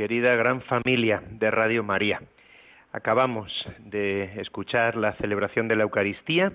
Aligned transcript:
querida 0.00 0.34
gran 0.34 0.62
familia 0.62 1.22
de 1.30 1.50
Radio 1.50 1.84
María. 1.84 2.22
Acabamos 2.90 3.52
de 3.80 4.40
escuchar 4.40 4.96
la 4.96 5.12
celebración 5.16 5.68
de 5.68 5.76
la 5.76 5.82
Eucaristía 5.82 6.54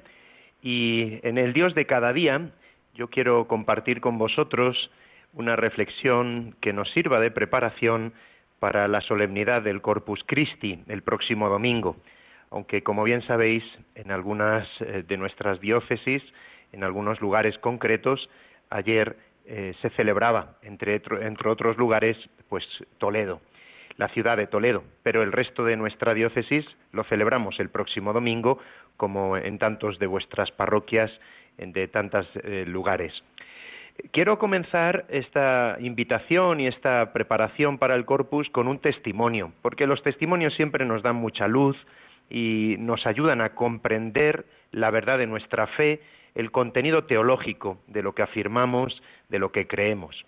y 0.63 1.19
en 1.21 1.37
el 1.37 1.53
Dios 1.53 1.75
de 1.75 1.85
cada 1.85 2.11
día 2.11 2.49
yo 2.95 3.07
quiero 3.11 3.47
compartir 3.47 4.01
con 4.01 4.17
vosotros 4.17 4.89
una 5.31 5.55
reflexión 5.55 6.55
que 6.59 6.73
nos 6.73 6.89
sirva 6.89 7.19
de 7.19 7.29
preparación 7.29 8.13
para 8.59 8.87
la 8.87 9.01
solemnidad 9.01 9.61
del 9.61 9.83
Corpus 9.83 10.23
Christi 10.25 10.79
el 10.87 11.03
próximo 11.03 11.47
domingo. 11.47 11.97
Aunque, 12.49 12.81
como 12.81 13.03
bien 13.03 13.21
sabéis, 13.27 13.63
en 13.93 14.09
algunas 14.09 14.67
eh, 14.81 15.03
de 15.07 15.17
nuestras 15.17 15.59
diócesis, 15.59 16.23
en 16.71 16.83
algunos 16.83 17.21
lugares 17.21 17.59
concretos, 17.59 18.27
ayer 18.71 19.15
eh, 19.47 19.73
se 19.81 19.89
celebraba, 19.91 20.57
entre, 20.61 21.01
entre 21.21 21.49
otros 21.49 21.77
lugares, 21.77 22.17
pues 22.49 22.63
Toledo, 22.97 23.41
la 23.97 24.09
ciudad 24.09 24.37
de 24.37 24.47
Toledo, 24.47 24.83
pero 25.03 25.23
el 25.23 25.31
resto 25.31 25.63
de 25.63 25.77
nuestra 25.77 26.13
diócesis 26.13 26.65
lo 26.91 27.03
celebramos 27.03 27.59
el 27.59 27.69
próximo 27.69 28.11
domingo, 28.11 28.59
como 28.97 29.37
en 29.37 29.57
tantos 29.59 29.99
de 29.99 30.07
vuestras 30.07 30.51
parroquias, 30.51 31.11
de 31.57 31.87
tantos 31.87 32.27
eh, 32.43 32.65
lugares. 32.67 33.13
Quiero 34.11 34.37
comenzar 34.37 35.05
esta 35.07 35.77
invitación 35.79 36.59
y 36.59 36.67
esta 36.67 37.13
preparación 37.13 37.77
para 37.77 37.95
el 37.95 38.05
corpus 38.05 38.49
con 38.49 38.67
un 38.67 38.79
testimonio, 38.79 39.53
porque 39.61 39.87
los 39.87 40.03
testimonios 40.03 40.53
siempre 40.55 40.85
nos 40.85 41.01
dan 41.01 41.15
mucha 41.15 41.47
luz 41.47 41.77
y 42.29 42.75
nos 42.79 43.05
ayudan 43.05 43.39
a 43.39 43.55
comprender 43.55 44.45
la 44.71 44.89
verdad 44.91 45.17
de 45.17 45.27
nuestra 45.27 45.67
fe 45.67 46.01
el 46.35 46.51
contenido 46.51 47.05
teológico 47.05 47.79
de 47.87 48.03
lo 48.03 48.13
que 48.13 48.21
afirmamos, 48.21 49.01
de 49.29 49.39
lo 49.39 49.51
que 49.51 49.67
creemos. 49.67 50.25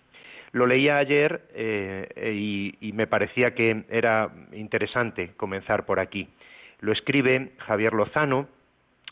Lo 0.52 0.66
leía 0.66 0.96
ayer 0.96 1.42
eh, 1.54 2.74
y, 2.80 2.92
me 2.92 3.06
parecía 3.06 3.54
que 3.54 3.84
era 3.90 4.30
interesante 4.52 5.32
comenzar 5.36 5.84
por 5.84 6.00
aquí. 6.00 6.28
Lo 6.80 6.92
escribe 6.92 7.52
Javier 7.58 7.92
Lozano 7.92 8.48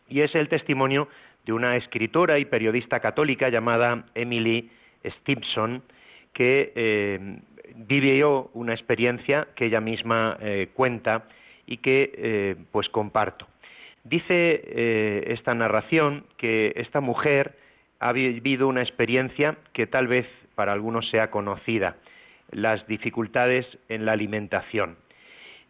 y 0.09 0.23
es 0.23 0.35
el 0.35 0.49
testimonio 0.49 1.09
de 1.45 1.53
una 1.53 1.77
escritora 1.77 2.39
y 2.39 2.47
periodista 2.47 3.01
católica 3.01 3.49
llamada 3.51 4.07
Emily 4.15 4.71
Stimson, 5.05 5.83
que 6.33 6.73
eh, 6.75 7.39
vivió 7.75 8.51
una 8.55 8.73
experiencia 8.73 9.49
que 9.55 9.67
ella 9.67 9.81
misma 9.81 10.37
eh, 10.41 10.69
cuenta 10.75 11.25
y 11.67 11.79
que 11.79 12.13
eh, 12.17 12.57
pues 12.73 12.89
comparto. 12.89 13.47
Dice 14.09 14.63
eh, 14.65 15.25
esta 15.33 15.53
narración 15.53 16.27
que 16.37 16.73
esta 16.77 17.01
mujer 17.01 17.57
ha 17.99 18.13
vivido 18.13 18.69
una 18.69 18.83
experiencia 18.83 19.57
que 19.73 19.89
tal 19.89 20.07
vez 20.07 20.29
para 20.55 20.73
algunos 20.73 21.11
sea 21.11 21.33
conocida, 21.33 21.97
las 22.53 22.87
dificultades 22.87 23.67
en 23.89 24.07
la 24.07 24.13
alimentación. 24.13 24.97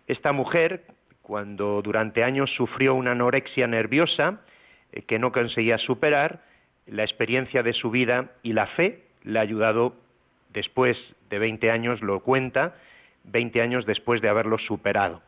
Esta 0.07 0.33
mujer, 0.33 0.83
cuando 1.23 1.81
durante 1.81 2.25
años 2.25 2.51
sufrió 2.51 2.95
una 2.95 3.13
anorexia 3.13 3.67
nerviosa 3.67 4.43
eh, 4.93 5.01
que 5.03 5.19
no 5.19 5.33
conseguía 5.33 5.79
superar, 5.79 6.43
la 6.87 7.05
experiencia 7.05 7.63
de 7.63 7.73
su 7.73 7.91
vida 7.91 8.33
y 8.43 8.53
la 8.53 8.67
fe 8.67 9.01
le 9.23 9.39
ha 9.39 9.43
ayudado 9.43 9.97
después 10.53 10.99
de 11.31 11.39
20 11.39 11.71
años, 11.71 12.03
lo 12.03 12.21
cuenta, 12.21 12.75
20 13.25 13.63
años 13.63 13.87
después 13.87 14.21
de 14.21 14.29
haberlo 14.29 14.59
superado. 14.59 15.23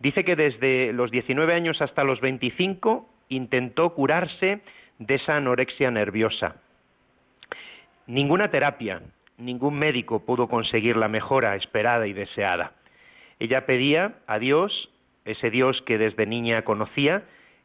Dice 0.00 0.24
que 0.24 0.34
desde 0.34 0.92
los 0.94 1.10
19 1.10 1.54
años 1.54 1.80
hasta 1.82 2.04
los 2.04 2.20
25 2.20 3.06
intentó 3.28 3.94
curarse 3.94 4.60
de 4.98 5.14
esa 5.14 5.36
anorexia 5.36 5.90
nerviosa. 5.90 6.56
Ninguna 8.06 8.50
terapia, 8.50 9.02
ningún 9.36 9.78
médico 9.78 10.24
pudo 10.24 10.48
conseguir 10.48 10.96
la 10.96 11.08
mejora 11.08 11.54
esperada 11.54 12.06
y 12.06 12.14
deseada. 12.14 12.72
Ella 13.38 13.66
pedía 13.66 14.14
a 14.26 14.38
Dios, 14.38 14.90
ese 15.26 15.50
Dios 15.50 15.80
que 15.82 15.98
desde 15.98 16.26
niña 16.26 16.62
conocía, 16.62 17.22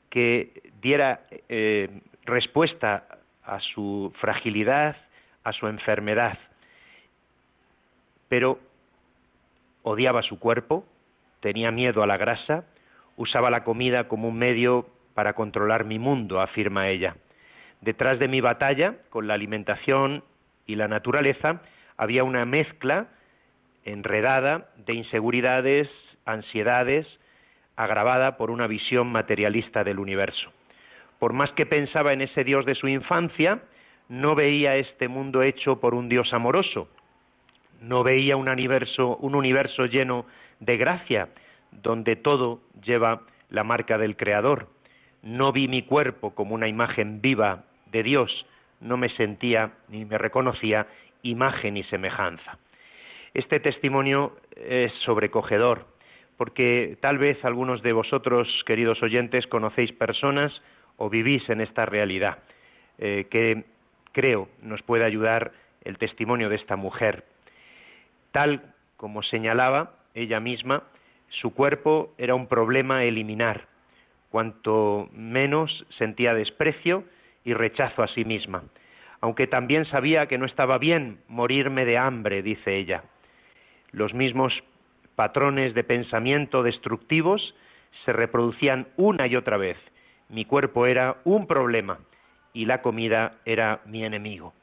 que 0.10 0.62
diera 0.82 1.22
eh, 1.50 1.90
respuesta 2.26 3.08
a 3.44 3.60
su 3.62 4.14
fragilidad, 4.20 4.98
a 5.44 5.54
su 5.54 5.68
enfermedad. 5.68 6.38
Pero 8.28 8.60
odiaba 9.84 10.22
su 10.22 10.38
cuerpo, 10.38 10.86
tenía 11.46 11.70
miedo 11.70 12.02
a 12.02 12.08
la 12.08 12.18
grasa, 12.18 12.64
usaba 13.18 13.52
la 13.52 13.64
comida 13.64 14.08
como 14.08 14.30
un 14.30 14.36
medio 14.36 14.88
para 15.14 15.34
controlar 15.34 15.86
mi 15.86 16.00
mundo, 16.00 16.42
afirma 16.42 16.90
ella. 16.90 17.18
Detrás 17.82 18.18
de 18.18 18.28
mi 18.28 18.42
batalla 18.42 18.96
con 19.12 19.28
la 19.28 19.36
alimentación 19.36 20.24
y 20.66 20.74
la 20.74 20.88
naturaleza 20.88 21.62
había 21.98 22.24
una 22.24 22.46
mezcla 22.46 23.10
enredada 23.84 24.70
de 24.88 24.96
inseguridades, 24.96 25.88
ansiedades, 26.26 27.06
agravada 27.76 28.38
por 28.38 28.50
una 28.50 28.66
visión 28.66 29.06
materialista 29.12 29.84
del 29.84 30.00
universo. 30.00 30.52
Por 31.20 31.34
más 31.34 31.52
que 31.52 31.68
pensaba 31.68 32.12
en 32.12 32.22
ese 32.22 32.44
Dios 32.44 32.66
de 32.66 32.74
su 32.74 32.88
infancia, 32.88 33.62
no 34.10 34.34
veía 34.34 34.78
este 34.78 35.08
mundo 35.08 35.44
hecho 35.44 35.80
por 35.80 35.94
un 35.94 36.10
Dios 36.10 36.34
amoroso, 36.34 36.90
no 37.82 38.04
veía 38.04 38.36
un 38.36 38.50
universo, 38.50 39.18
un 39.18 39.36
universo 39.36 39.86
lleno 39.86 40.26
de 40.60 40.78
gracia, 40.78 41.30
donde 41.72 42.16
todo 42.16 42.62
lleva 42.84 43.22
la 43.50 43.64
marca 43.64 43.98
del 43.98 44.16
Creador. 44.16 44.70
No 45.22 45.52
vi 45.52 45.68
mi 45.68 45.84
cuerpo 45.84 46.36
como 46.36 46.56
una 46.56 46.68
imagen 46.68 47.22
viva 47.22 47.64
de 47.92 48.04
Dios, 48.04 48.46
no 48.80 48.98
me 48.98 49.10
sentía 49.10 49.72
ni 49.88 50.06
me 50.06 50.18
reconocía 50.18 50.88
imagen 51.24 51.78
y 51.78 51.84
semejanza. 51.84 52.58
Este 53.34 53.60
testimonio 53.60 54.38
es 54.56 54.94
sobrecogedor, 55.04 55.86
porque 56.38 56.98
tal 57.02 57.18
vez 57.18 57.44
algunos 57.44 57.82
de 57.82 57.94
vosotros, 57.94 58.48
queridos 58.66 59.02
oyentes, 59.02 59.48
conocéis 59.48 59.92
personas 59.92 60.62
o 60.98 61.10
vivís 61.10 61.50
en 61.50 61.62
esta 61.62 61.86
realidad, 61.86 62.40
eh, 62.98 63.28
que 63.30 63.66
creo 64.12 64.48
nos 64.62 64.82
puede 64.84 65.04
ayudar 65.04 65.52
el 65.84 65.98
testimonio 65.98 66.50
de 66.50 66.56
esta 66.56 66.76
mujer. 66.76 67.26
Tal 68.32 68.74
como 68.98 69.24
señalaba, 69.24 69.95
ella 70.16 70.40
misma, 70.40 70.84
su 71.30 71.54
cuerpo 71.54 72.14
era 72.18 72.34
un 72.34 72.48
problema 72.48 72.98
a 72.98 73.04
eliminar, 73.04 73.68
cuanto 74.30 75.10
menos 75.14 75.86
sentía 75.98 76.34
desprecio 76.34 77.04
y 77.44 77.54
rechazo 77.54 78.02
a 78.02 78.08
sí 78.08 78.26
misma, 78.26 78.64
aunque 79.22 79.46
también 79.46 79.86
sabía 79.86 80.28
que 80.28 80.38
no 80.38 80.46
estaba 80.46 80.78
bien 80.78 81.20
morirme 81.28 81.86
de 81.86 81.98
hambre, 81.98 82.42
dice 82.42 82.76
ella. 82.78 83.04
Los 83.92 84.14
mismos 84.14 84.54
patrones 85.16 85.74
de 85.74 85.84
pensamiento 85.84 86.64
destructivos 86.64 87.56
se 88.04 88.14
reproducían 88.14 88.88
una 88.98 89.28
y 89.28 89.36
otra 89.36 89.58
vez. 89.58 89.78
Mi 90.30 90.46
cuerpo 90.46 90.86
era 90.86 91.18
un 91.24 91.48
problema 91.48 92.00
y 92.54 92.66
la 92.66 92.82
comida 92.82 93.38
era 93.46 93.82
mi 93.86 94.04
enemigo. 94.04 94.54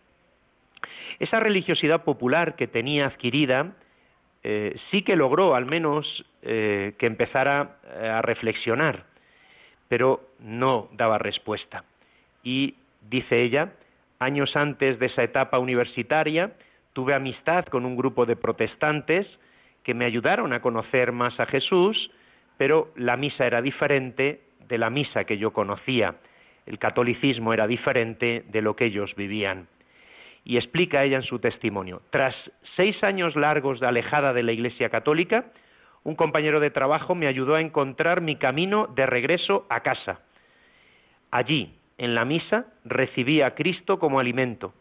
Esa 1.18 1.40
religiosidad 1.40 2.04
popular 2.04 2.56
que 2.56 2.66
tenía 2.66 3.06
adquirida 3.06 3.72
eh, 4.44 4.76
sí 4.90 5.02
que 5.02 5.16
logró 5.16 5.54
al 5.54 5.66
menos 5.66 6.24
eh, 6.42 6.94
que 6.98 7.06
empezara 7.06 7.76
eh, 7.84 8.08
a 8.08 8.22
reflexionar, 8.22 9.04
pero 9.88 10.20
no 10.40 10.88
daba 10.92 11.18
respuesta. 11.18 11.84
Y, 12.42 12.74
dice 13.08 13.42
ella, 13.42 13.72
años 14.18 14.56
antes 14.56 14.98
de 14.98 15.06
esa 15.06 15.22
etapa 15.22 15.58
universitaria, 15.58 16.52
tuve 16.92 17.14
amistad 17.14 17.66
con 17.66 17.86
un 17.86 17.96
grupo 17.96 18.26
de 18.26 18.36
protestantes 18.36 19.26
que 19.84 19.94
me 19.94 20.04
ayudaron 20.04 20.52
a 20.52 20.60
conocer 20.60 21.12
más 21.12 21.38
a 21.38 21.46
Jesús, 21.46 22.10
pero 22.56 22.90
la 22.96 23.16
misa 23.16 23.46
era 23.46 23.62
diferente 23.62 24.40
de 24.68 24.78
la 24.78 24.90
misa 24.90 25.24
que 25.24 25.38
yo 25.38 25.52
conocía. 25.52 26.16
El 26.66 26.78
catolicismo 26.78 27.52
era 27.52 27.66
diferente 27.66 28.44
de 28.48 28.62
lo 28.62 28.76
que 28.76 28.86
ellos 28.86 29.14
vivían 29.16 29.66
y 30.44 30.56
explica 30.56 31.04
ella 31.04 31.16
en 31.16 31.22
su 31.22 31.38
testimonio. 31.38 32.02
Tras 32.10 32.34
seis 32.76 33.02
años 33.04 33.36
largos 33.36 33.80
de 33.80 33.86
alejada 33.86 34.32
de 34.32 34.42
la 34.42 34.52
Iglesia 34.52 34.90
Católica, 34.90 35.46
un 36.04 36.16
compañero 36.16 36.58
de 36.60 36.70
trabajo 36.70 37.14
me 37.14 37.28
ayudó 37.28 37.54
a 37.54 37.60
encontrar 37.60 38.20
mi 38.20 38.36
camino 38.36 38.88
de 38.88 39.06
regreso 39.06 39.66
a 39.68 39.80
casa. 39.80 40.20
Allí, 41.30 41.74
en 41.96 42.14
la 42.14 42.24
misa, 42.24 42.66
recibí 42.84 43.40
a 43.40 43.54
Cristo 43.54 43.98
como 43.98 44.18
alimento. 44.18 44.74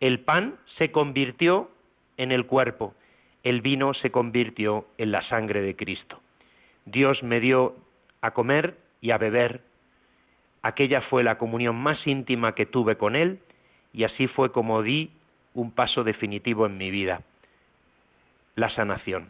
El 0.00 0.20
pan 0.20 0.56
se 0.78 0.90
convirtió 0.90 1.70
en 2.16 2.32
el 2.32 2.46
cuerpo, 2.46 2.94
el 3.42 3.60
vino 3.60 3.92
se 3.94 4.10
convirtió 4.10 4.86
en 4.96 5.12
la 5.12 5.22
sangre 5.28 5.60
de 5.60 5.76
Cristo. 5.76 6.20
Dios 6.86 7.22
me 7.22 7.40
dio 7.40 7.76
a 8.22 8.30
comer 8.32 8.78
y 9.00 9.10
a 9.10 9.18
beber. 9.18 9.60
Aquella 10.62 11.02
fue 11.02 11.22
la 11.22 11.36
comunión 11.36 11.76
más 11.76 12.06
íntima 12.06 12.54
que 12.54 12.64
tuve 12.64 12.96
con 12.96 13.16
Él 13.16 13.40
y 13.94 14.04
así 14.04 14.26
fue 14.26 14.52
como 14.52 14.82
di 14.82 15.10
un 15.54 15.70
paso 15.70 16.04
definitivo 16.04 16.66
en 16.66 16.76
mi 16.76 16.90
vida, 16.90 17.22
la 18.56 18.68
sanación. 18.70 19.28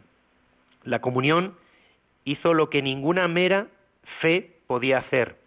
La 0.83 0.99
comunión 0.99 1.55
hizo 2.25 2.53
lo 2.53 2.69
que 2.69 2.81
ninguna 2.81 3.27
mera 3.27 3.67
fe 4.21 4.51
podía 4.67 4.97
hacer, 4.97 5.37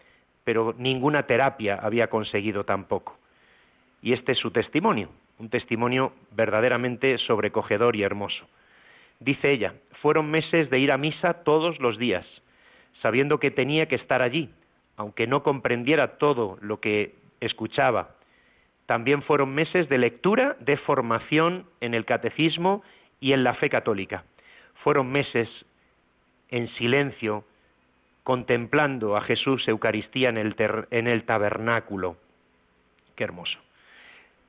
pero 0.44 0.74
ninguna 0.78 1.24
terapia 1.24 1.74
había 1.74 2.08
conseguido 2.08 2.64
tampoco. 2.64 3.18
Y 4.00 4.12
este 4.12 4.32
es 4.32 4.38
su 4.38 4.52
testimonio, 4.52 5.10
un 5.38 5.50
testimonio 5.50 6.12
verdaderamente 6.30 7.18
sobrecogedor 7.18 7.96
y 7.96 8.04
hermoso. 8.04 8.46
Dice 9.18 9.50
ella, 9.50 9.74
fueron 10.00 10.30
meses 10.30 10.70
de 10.70 10.78
ir 10.78 10.92
a 10.92 10.98
misa 10.98 11.42
todos 11.42 11.80
los 11.80 11.98
días, 11.98 12.24
sabiendo 13.02 13.38
que 13.40 13.50
tenía 13.50 13.86
que 13.86 13.96
estar 13.96 14.22
allí, 14.22 14.50
aunque 14.96 15.26
no 15.26 15.42
comprendiera 15.42 16.18
todo 16.18 16.56
lo 16.60 16.80
que 16.80 17.16
escuchaba. 17.40 18.10
También 18.88 19.20
fueron 19.20 19.54
meses 19.54 19.86
de 19.90 19.98
lectura, 19.98 20.56
de 20.60 20.78
formación 20.78 21.66
en 21.82 21.92
el 21.92 22.06
catecismo 22.06 22.82
y 23.20 23.34
en 23.34 23.44
la 23.44 23.52
fe 23.52 23.68
católica. 23.68 24.24
Fueron 24.82 25.12
meses 25.12 25.46
en 26.48 26.68
silencio, 26.76 27.44
contemplando 28.24 29.14
a 29.14 29.20
Jesús 29.20 29.68
Eucaristía 29.68 30.30
en 30.30 30.38
el, 30.38 31.24
tabernáculo. 31.24 32.16
Qué 33.14 33.24
hermoso. 33.24 33.58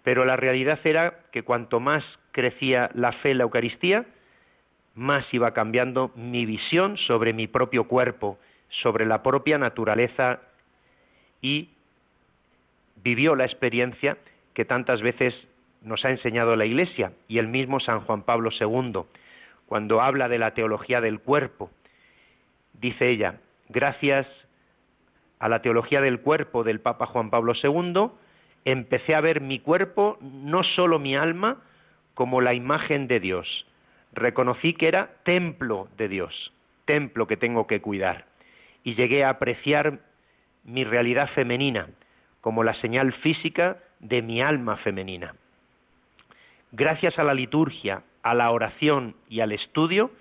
Pero 0.04 0.24
la 0.24 0.38
realidad 0.38 0.80
era 0.86 1.20
que 1.34 1.44
cuanto 1.44 1.82
más 1.82 2.06
crecía 2.32 2.92
la 2.94 3.12
fe 3.12 3.32
en 3.32 3.40
la 3.40 3.44
Eucaristía, 3.44 4.06
más 4.96 5.26
iba 5.34 5.54
cambiando 5.54 6.14
mi 6.16 6.46
visión 6.46 6.96
sobre 6.96 7.34
mi 7.34 7.48
propio 7.48 7.90
cuerpo, 7.90 8.40
sobre 8.70 9.06
la 9.06 9.22
propia 9.22 9.58
naturaleza 9.58 10.40
y 11.42 11.72
vivió 13.04 13.36
la 13.36 13.46
experiencia 13.46 14.18
que 14.54 14.66
tantas 14.66 15.02
veces 15.02 15.34
nos 15.82 16.04
ha 16.04 16.10
enseñado 16.10 16.56
la 16.56 16.66
Iglesia 16.66 17.14
y 17.28 17.38
el 17.38 17.48
mismo 17.48 17.80
San 17.80 18.02
Juan 18.02 18.24
Pablo 18.24 18.50
II, 18.58 19.04
cuando 19.66 20.02
habla 20.02 20.28
de 20.28 20.40
la 20.40 20.54
teología 20.54 21.00
del 21.02 21.20
cuerpo. 21.20 21.70
Dice 22.74 23.10
ella, 23.10 23.40
gracias 23.70 24.28
a 25.40 25.48
la 25.48 25.62
teología 25.62 26.02
del 26.02 26.20
cuerpo 26.20 26.64
del 26.64 26.82
Papa 26.82 27.06
Juan 27.06 27.30
Pablo 27.30 27.54
II, 27.62 28.10
empecé 28.66 29.16
a 29.16 29.22
ver 29.22 29.42
mi 29.42 29.60
cuerpo, 29.60 30.18
no 30.22 30.64
solo 30.64 31.00
mi 31.00 31.16
alma, 31.16 31.62
como 32.14 32.42
la 32.42 32.54
imagen 32.54 33.08
de 33.08 33.22
Dios, 33.22 33.66
reconocí 34.12 34.74
que 34.74 34.90
era 34.90 35.12
templo 35.24 35.88
de 35.98 36.10
Dios, 36.10 36.52
templo 36.84 37.28
que 37.28 37.38
tengo 37.38 37.68
que 37.68 37.80
cuidar, 37.80 38.26
y 38.84 38.96
llegué 38.96 39.24
a 39.24 39.30
apreciar 39.30 40.00
mi 40.66 40.84
realidad 40.84 41.30
femenina 41.30 41.88
como 42.42 42.64
la 42.64 42.74
señal 42.76 43.14
física 43.14 43.78
de 44.00 44.22
mi 44.22 44.42
alma 44.42 44.78
femenina. 44.78 45.36
Gracias 46.72 47.18
a 47.20 47.24
la 47.24 47.34
liturgia, 47.34 48.04
a 48.24 48.34
la 48.34 48.52
oración 48.52 49.16
y 49.30 49.40
al 49.40 49.52
estudio, 49.52 50.12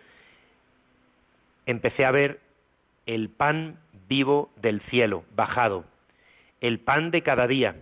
empecé 1.67 2.05
a 2.05 2.11
ver 2.11 2.41
el 3.06 3.29
pan 3.29 3.79
vivo 4.09 4.50
del 4.56 4.81
cielo, 4.82 5.25
bajado, 5.35 5.85
el 6.61 6.81
pan 6.81 7.11
de 7.11 7.23
cada 7.23 7.47
día, 7.47 7.76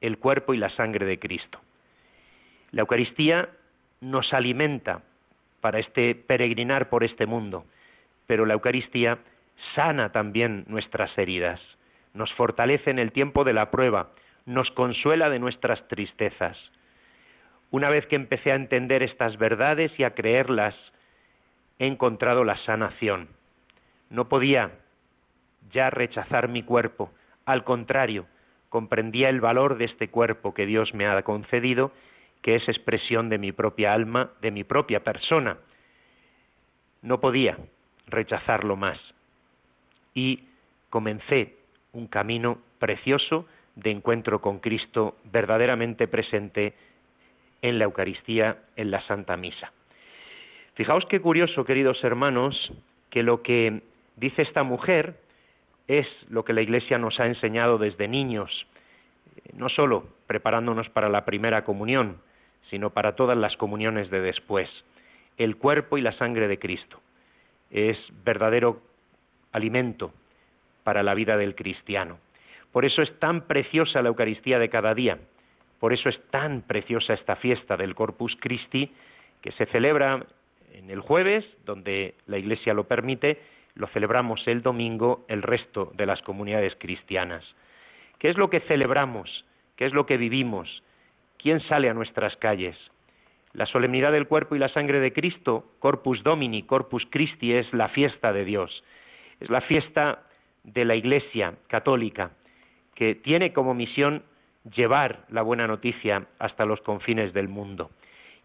el 0.00 0.18
cuerpo 0.18 0.54
y 0.54 0.58
la 0.58 0.70
sangre 0.70 1.06
de 1.06 1.18
Cristo. 1.18 1.60
La 2.72 2.82
Eucaristía 2.82 3.48
nos 4.00 4.32
alimenta 4.32 5.02
para 5.60 5.78
este 5.78 6.14
peregrinar 6.14 6.88
por 6.88 7.04
este 7.04 7.26
mundo. 7.26 7.64
Pero 8.26 8.46
la 8.46 8.54
Eucaristía 8.54 9.18
sana 9.74 10.12
también 10.12 10.64
nuestras 10.68 11.16
heridas, 11.18 11.60
nos 12.18 12.32
fortalece 12.34 12.90
en 12.90 12.98
el 12.98 13.12
tiempo 13.12 13.44
de 13.44 13.52
la 13.52 13.70
prueba, 13.70 14.10
nos 14.44 14.70
consuela 14.72 15.30
de 15.30 15.38
nuestras 15.38 15.86
tristezas. 15.88 16.58
Una 17.70 17.88
vez 17.88 18.06
que 18.06 18.16
empecé 18.16 18.50
a 18.50 18.56
entender 18.56 19.02
estas 19.02 19.38
verdades 19.38 19.92
y 19.98 20.04
a 20.04 20.14
creerlas, 20.14 20.74
he 21.78 21.86
encontrado 21.86 22.44
la 22.44 22.56
sanación. 22.58 23.28
No 24.10 24.28
podía 24.28 24.72
ya 25.70 25.90
rechazar 25.90 26.48
mi 26.48 26.62
cuerpo, 26.62 27.12
al 27.44 27.62
contrario, 27.64 28.26
comprendía 28.68 29.28
el 29.28 29.40
valor 29.40 29.78
de 29.78 29.84
este 29.84 30.08
cuerpo 30.08 30.54
que 30.54 30.66
Dios 30.66 30.92
me 30.94 31.06
ha 31.06 31.22
concedido 31.22 31.92
que 32.42 32.56
es 32.56 32.68
expresión 32.68 33.28
de 33.28 33.38
mi 33.38 33.52
propia 33.52 33.92
alma, 33.92 34.32
de 34.40 34.50
mi 34.50 34.64
propia 34.64 35.04
persona. 35.04 35.58
No 37.02 37.20
podía 37.20 37.58
rechazarlo 38.06 38.76
más. 38.76 38.98
Y 40.14 40.44
comencé 40.90 41.57
un 41.92 42.06
camino 42.06 42.58
precioso 42.78 43.46
de 43.74 43.90
encuentro 43.90 44.40
con 44.40 44.58
Cristo 44.58 45.16
verdaderamente 45.24 46.08
presente 46.08 46.74
en 47.62 47.78
la 47.78 47.84
Eucaristía, 47.84 48.58
en 48.76 48.90
la 48.90 49.00
Santa 49.02 49.36
Misa. 49.36 49.72
Fijaos 50.74 51.06
qué 51.06 51.20
curioso, 51.20 51.64
queridos 51.64 52.02
hermanos, 52.04 52.72
que 53.10 53.22
lo 53.22 53.42
que 53.42 53.82
dice 54.16 54.42
esta 54.42 54.62
mujer 54.62 55.16
es 55.88 56.06
lo 56.28 56.44
que 56.44 56.52
la 56.52 56.60
Iglesia 56.60 56.98
nos 56.98 57.18
ha 57.18 57.26
enseñado 57.26 57.78
desde 57.78 58.08
niños, 58.08 58.66
no 59.54 59.68
solo 59.68 60.06
preparándonos 60.26 60.88
para 60.90 61.08
la 61.08 61.24
primera 61.24 61.64
comunión, 61.64 62.20
sino 62.70 62.90
para 62.90 63.16
todas 63.16 63.36
las 63.36 63.56
comuniones 63.56 64.10
de 64.10 64.20
después. 64.20 64.68
El 65.36 65.56
cuerpo 65.56 65.98
y 65.98 66.02
la 66.02 66.12
sangre 66.12 66.48
de 66.48 66.58
Cristo 66.58 67.00
es 67.70 67.96
verdadero 68.24 68.82
alimento 69.52 70.12
para 70.88 71.02
la 71.02 71.12
vida 71.12 71.36
del 71.36 71.54
cristiano. 71.54 72.16
Por 72.72 72.86
eso 72.86 73.02
es 73.02 73.18
tan 73.18 73.42
preciosa 73.42 74.00
la 74.00 74.08
Eucaristía 74.08 74.58
de 74.58 74.70
cada 74.70 74.94
día, 74.94 75.18
por 75.80 75.92
eso 75.92 76.08
es 76.08 76.18
tan 76.30 76.62
preciosa 76.62 77.12
esta 77.12 77.36
fiesta 77.36 77.76
del 77.76 77.94
Corpus 77.94 78.34
Christi 78.40 78.90
que 79.42 79.52
se 79.52 79.66
celebra 79.66 80.24
en 80.72 80.88
el 80.88 81.00
jueves, 81.00 81.44
donde 81.66 82.14
la 82.26 82.38
Iglesia 82.38 82.72
lo 82.72 82.84
permite, 82.84 83.38
lo 83.74 83.86
celebramos 83.88 84.48
el 84.48 84.62
domingo 84.62 85.26
el 85.28 85.42
resto 85.42 85.92
de 85.94 86.06
las 86.06 86.22
comunidades 86.22 86.74
cristianas. 86.78 87.44
¿Qué 88.18 88.30
es 88.30 88.38
lo 88.38 88.48
que 88.48 88.60
celebramos? 88.60 89.44
¿Qué 89.76 89.84
es 89.84 89.92
lo 89.92 90.06
que 90.06 90.16
vivimos? 90.16 90.82
¿Quién 91.36 91.60
sale 91.68 91.90
a 91.90 91.94
nuestras 91.94 92.34
calles? 92.36 92.78
La 93.52 93.66
solemnidad 93.66 94.12
del 94.12 94.26
cuerpo 94.26 94.56
y 94.56 94.58
la 94.58 94.70
sangre 94.70 95.00
de 95.00 95.12
Cristo, 95.12 95.66
Corpus 95.80 96.22
Domini, 96.22 96.62
Corpus 96.62 97.06
Christi, 97.10 97.52
es 97.52 97.70
la 97.74 97.90
fiesta 97.90 98.32
de 98.32 98.46
Dios. 98.46 98.82
Es 99.38 99.50
la 99.50 99.60
fiesta 99.60 100.24
de 100.72 100.84
la 100.84 100.94
Iglesia 100.94 101.54
católica, 101.68 102.30
que 102.94 103.14
tiene 103.14 103.52
como 103.52 103.74
misión 103.74 104.22
llevar 104.74 105.24
la 105.30 105.42
buena 105.42 105.66
noticia 105.66 106.26
hasta 106.38 106.64
los 106.64 106.80
confines 106.80 107.32
del 107.32 107.48
mundo. 107.48 107.90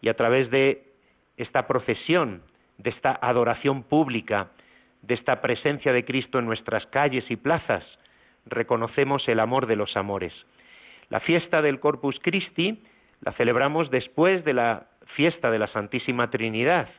Y 0.01 0.09
a 0.09 0.15
través 0.15 0.49
de 0.51 0.83
esta 1.37 1.67
procesión, 1.67 2.43
de 2.77 2.89
esta 2.89 3.17
adoración 3.21 3.83
pública, 3.83 4.51
de 5.01 5.15
esta 5.15 5.41
presencia 5.41 5.91
de 5.91 6.05
Cristo 6.05 6.39
en 6.39 6.45
nuestras 6.45 6.85
calles 6.87 7.25
y 7.29 7.35
plazas, 7.35 7.83
reconocemos 8.45 9.27
el 9.27 9.39
amor 9.39 9.67
de 9.67 9.75
los 9.75 9.95
amores. 9.97 10.33
La 11.09 11.19
fiesta 11.19 11.61
del 11.61 11.79
Corpus 11.79 12.19
Christi 12.21 12.81
la 13.21 13.33
celebramos 13.33 13.89
después 13.89 14.43
de 14.45 14.53
la 14.53 14.87
fiesta 15.15 15.51
de 15.51 15.59
la 15.59 15.67
Santísima 15.67 16.29
Trinidad. 16.29 16.89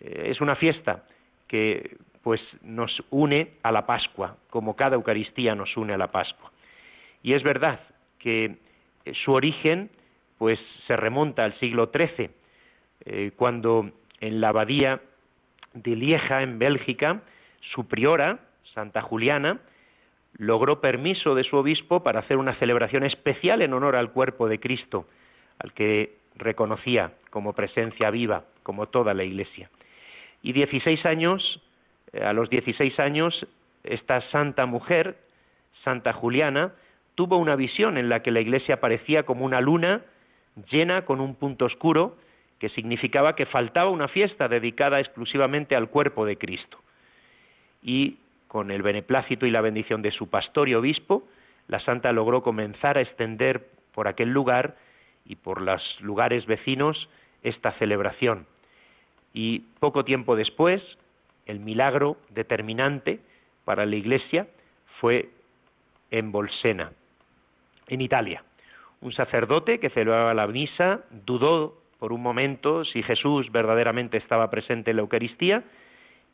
Eh, 0.00 0.28
es 0.30 0.40
una 0.40 0.56
fiesta 0.56 1.04
que 1.48 1.96
pues 2.22 2.40
nos 2.62 3.02
une 3.10 3.54
a 3.62 3.72
la 3.72 3.86
Pascua, 3.86 4.36
como 4.50 4.76
cada 4.76 4.96
Eucaristía 4.96 5.54
nos 5.54 5.76
une 5.76 5.94
a 5.94 5.98
la 5.98 6.12
Pascua. 6.12 6.52
Y 7.22 7.34
es 7.34 7.42
verdad 7.42 7.80
que 8.18 8.56
eh, 9.04 9.12
su 9.24 9.32
origen 9.32 9.90
pues 10.38 10.58
se 10.86 10.96
remonta 10.96 11.44
al 11.44 11.58
siglo 11.58 11.90
XIII, 11.94 12.30
eh, 13.04 13.32
cuando 13.36 13.90
en 14.20 14.40
la 14.40 14.48
abadía 14.48 15.00
de 15.74 15.96
Lieja, 15.96 16.42
en 16.42 16.58
Bélgica, 16.58 17.22
su 17.72 17.86
priora, 17.86 18.40
Santa 18.74 19.02
Juliana, 19.02 19.60
logró 20.36 20.80
permiso 20.80 21.34
de 21.34 21.44
su 21.44 21.56
obispo 21.56 22.02
para 22.02 22.20
hacer 22.20 22.38
una 22.38 22.54
celebración 22.54 23.04
especial 23.04 23.62
en 23.62 23.72
honor 23.72 23.96
al 23.96 24.12
cuerpo 24.12 24.48
de 24.48 24.58
Cristo, 24.58 25.06
al 25.58 25.72
que 25.72 26.16
reconocía 26.36 27.12
como 27.30 27.52
presencia 27.52 28.10
viva, 28.10 28.44
como 28.62 28.88
toda 28.88 29.14
la 29.14 29.24
Iglesia. 29.24 29.70
Y 30.42 30.52
16 30.52 31.04
años, 31.06 31.62
a 32.20 32.32
los 32.32 32.50
16 32.50 32.98
años, 33.00 33.46
esta 33.84 34.20
santa 34.30 34.66
mujer, 34.66 35.16
Santa 35.84 36.12
Juliana, 36.12 36.72
tuvo 37.14 37.36
una 37.36 37.56
visión 37.56 37.98
en 37.98 38.08
la 38.08 38.22
que 38.22 38.30
la 38.30 38.40
Iglesia 38.40 38.80
parecía 38.80 39.24
como 39.24 39.44
una 39.44 39.60
luna 39.60 40.02
llena 40.70 41.04
con 41.04 41.20
un 41.20 41.34
punto 41.34 41.64
oscuro, 41.64 42.16
que 42.58 42.68
significaba 42.68 43.34
que 43.34 43.46
faltaba 43.46 43.90
una 43.90 44.08
fiesta 44.08 44.48
dedicada 44.48 45.00
exclusivamente 45.00 45.74
al 45.74 45.88
cuerpo 45.88 46.24
de 46.24 46.36
Cristo. 46.36 46.78
Y 47.82 48.18
con 48.46 48.70
el 48.70 48.82
beneplácito 48.82 49.46
y 49.46 49.50
la 49.50 49.62
bendición 49.62 50.02
de 50.02 50.12
su 50.12 50.28
pastor 50.28 50.68
y 50.68 50.74
obispo, 50.74 51.26
la 51.68 51.80
santa 51.80 52.12
logró 52.12 52.42
comenzar 52.42 52.98
a 52.98 53.00
extender 53.00 53.66
por 53.94 54.08
aquel 54.08 54.28
lugar 54.28 54.76
y 55.24 55.36
por 55.36 55.60
los 55.60 55.82
lugares 56.00 56.46
vecinos 56.46 57.08
esta 57.42 57.72
celebración. 57.72 58.46
Y 59.32 59.60
poco 59.80 60.04
tiempo 60.04 60.36
después, 60.36 60.82
el 61.46 61.60
milagro 61.60 62.16
determinante 62.30 63.20
para 63.64 63.86
la 63.86 63.96
Iglesia 63.96 64.46
fue 65.00 65.30
en 66.10 66.32
Bolsena, 66.32 66.92
en 67.88 68.00
Italia. 68.00 68.44
Un 69.00 69.12
sacerdote 69.12 69.80
que 69.80 69.90
celebraba 69.90 70.34
la 70.34 70.46
misa 70.46 71.00
dudó 71.10 71.82
por 71.98 72.12
un 72.12 72.22
momento 72.22 72.84
si 72.84 73.02
Jesús 73.02 73.50
verdaderamente 73.50 74.16
estaba 74.16 74.50
presente 74.50 74.90
en 74.90 74.96
la 74.96 75.02
Eucaristía 75.02 75.64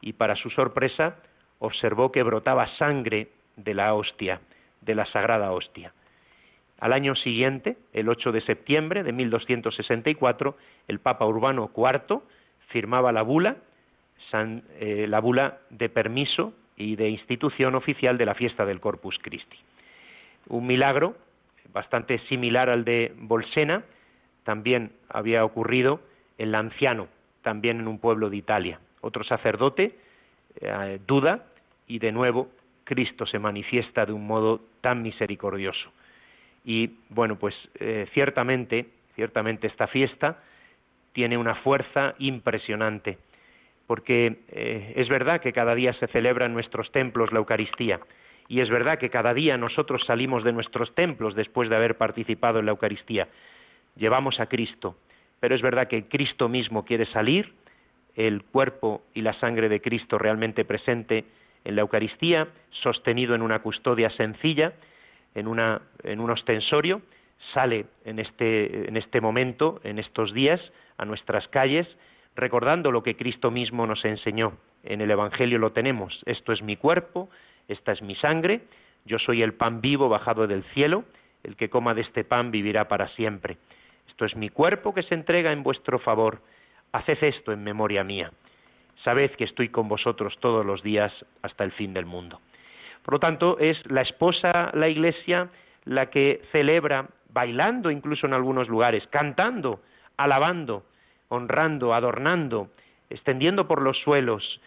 y 0.00 0.14
para 0.14 0.36
su 0.36 0.50
sorpresa 0.50 1.16
observó 1.58 2.12
que 2.12 2.22
brotaba 2.22 2.66
sangre 2.76 3.28
de 3.56 3.74
la 3.74 3.94
hostia, 3.94 4.40
de 4.80 4.94
la 4.94 5.06
sagrada 5.06 5.52
hostia. 5.52 5.92
Al 6.80 6.92
año 6.92 7.16
siguiente, 7.16 7.76
el 7.92 8.08
8 8.08 8.32
de 8.32 8.40
septiembre 8.42 9.02
de 9.02 9.12
1264, 9.12 10.56
el 10.86 11.00
Papa 11.00 11.26
Urbano 11.26 11.70
IV 11.76 12.20
firmaba 12.68 13.10
la 13.12 13.22
bula, 13.22 13.56
eh, 14.32 15.06
la 15.08 15.20
bula 15.20 15.58
de 15.70 15.88
permiso 15.88 16.52
y 16.76 16.96
de 16.96 17.08
institución 17.08 17.74
oficial 17.74 18.18
de 18.18 18.26
la 18.26 18.34
fiesta 18.34 18.64
del 18.64 18.80
Corpus 18.80 19.18
Christi. 19.20 19.56
Un 20.48 20.66
milagro 20.66 21.16
bastante 21.72 22.18
similar 22.28 22.70
al 22.70 22.84
de 22.84 23.12
Bolsena 23.16 23.84
también 24.44 24.92
había 25.08 25.44
ocurrido 25.44 26.00
en 26.38 26.52
Lanciano, 26.52 27.08
también 27.42 27.80
en 27.80 27.88
un 27.88 27.98
pueblo 27.98 28.30
de 28.30 28.36
Italia. 28.36 28.80
Otro 29.00 29.24
sacerdote 29.24 29.98
eh, 30.60 30.98
duda 31.06 31.44
y 31.86 31.98
de 31.98 32.12
nuevo 32.12 32.48
Cristo 32.84 33.26
se 33.26 33.38
manifiesta 33.38 34.06
de 34.06 34.12
un 34.12 34.26
modo 34.26 34.60
tan 34.80 35.02
misericordioso. 35.02 35.90
Y 36.64 36.96
bueno, 37.10 37.36
pues 37.36 37.54
eh, 37.78 38.08
ciertamente, 38.14 38.86
ciertamente 39.14 39.66
esta 39.66 39.86
fiesta 39.86 40.38
tiene 41.12 41.36
una 41.36 41.56
fuerza 41.56 42.14
impresionante, 42.18 43.18
porque 43.88 44.42
eh, 44.50 44.92
es 44.96 45.08
verdad 45.08 45.40
que 45.40 45.54
cada 45.54 45.74
día 45.74 45.94
se 45.94 46.06
celebra 46.08 46.44
en 46.44 46.52
nuestros 46.52 46.92
templos 46.92 47.32
la 47.32 47.38
Eucaristía, 47.38 47.98
y 48.46 48.60
es 48.60 48.68
verdad 48.68 48.98
que 48.98 49.08
cada 49.08 49.32
día 49.32 49.56
nosotros 49.56 50.04
salimos 50.06 50.44
de 50.44 50.52
nuestros 50.52 50.94
templos 50.94 51.34
después 51.34 51.70
de 51.70 51.76
haber 51.76 51.96
participado 51.96 52.58
en 52.58 52.66
la 52.66 52.72
Eucaristía. 52.72 53.28
Llevamos 53.96 54.40
a 54.40 54.46
Cristo, 54.46 54.96
pero 55.40 55.54
es 55.54 55.62
verdad 55.62 55.88
que 55.88 56.04
Cristo 56.04 56.50
mismo 56.50 56.84
quiere 56.84 57.06
salir, 57.06 57.54
el 58.14 58.42
cuerpo 58.42 59.02
y 59.14 59.22
la 59.22 59.32
sangre 59.34 59.70
de 59.70 59.80
Cristo 59.80 60.18
realmente 60.18 60.66
presente 60.66 61.24
en 61.64 61.74
la 61.74 61.80
Eucaristía, 61.82 62.48
sostenido 62.82 63.34
en 63.34 63.40
una 63.40 63.60
custodia 63.60 64.10
sencilla, 64.10 64.74
en, 65.34 65.46
una, 65.46 65.80
en 66.02 66.20
un 66.20 66.30
ostensorio, 66.30 67.00
sale 67.54 67.86
en 68.04 68.18
este, 68.18 68.86
en 68.86 68.98
este 68.98 69.22
momento, 69.22 69.80
en 69.82 69.98
estos 69.98 70.34
días, 70.34 70.60
a 70.98 71.06
nuestras 71.06 71.48
calles, 71.48 71.86
recordando 72.38 72.92
lo 72.92 73.02
que 73.02 73.16
Cristo 73.16 73.50
mismo 73.50 73.86
nos 73.86 74.04
enseñó. 74.04 74.52
En 74.84 75.00
el 75.00 75.10
Evangelio 75.10 75.58
lo 75.58 75.72
tenemos. 75.72 76.22
Esto 76.24 76.52
es 76.52 76.62
mi 76.62 76.76
cuerpo, 76.76 77.28
esta 77.66 77.92
es 77.92 78.00
mi 78.00 78.14
sangre, 78.14 78.62
yo 79.04 79.18
soy 79.18 79.42
el 79.42 79.54
pan 79.54 79.80
vivo 79.80 80.08
bajado 80.08 80.46
del 80.46 80.62
cielo, 80.74 81.04
el 81.42 81.56
que 81.56 81.68
coma 81.68 81.94
de 81.94 82.02
este 82.02 82.24
pan 82.24 82.50
vivirá 82.50 82.88
para 82.88 83.08
siempre. 83.08 83.58
Esto 84.06 84.24
es 84.24 84.36
mi 84.36 84.50
cuerpo 84.50 84.94
que 84.94 85.02
se 85.02 85.14
entrega 85.14 85.52
en 85.52 85.62
vuestro 85.62 85.98
favor. 85.98 86.40
Haced 86.92 87.22
esto 87.22 87.52
en 87.52 87.64
memoria 87.64 88.04
mía. 88.04 88.30
Sabed 89.02 89.32
que 89.32 89.44
estoy 89.44 89.68
con 89.68 89.88
vosotros 89.88 90.38
todos 90.40 90.64
los 90.64 90.82
días 90.82 91.12
hasta 91.42 91.64
el 91.64 91.72
fin 91.72 91.92
del 91.92 92.06
mundo. 92.06 92.40
Por 93.02 93.14
lo 93.14 93.20
tanto, 93.20 93.58
es 93.58 93.78
la 93.90 94.02
esposa, 94.02 94.70
la 94.74 94.88
iglesia, 94.88 95.48
la 95.84 96.10
que 96.10 96.42
celebra, 96.52 97.08
bailando 97.30 97.90
incluso 97.90 98.26
en 98.26 98.34
algunos 98.34 98.68
lugares, 98.68 99.06
cantando, 99.08 99.80
alabando, 100.16 100.84
honrando, 101.28 101.94
adornando, 101.94 102.68
extendiendo 103.10 103.66
por 103.66 103.82
los 103.82 103.98
suelos, 103.98 104.60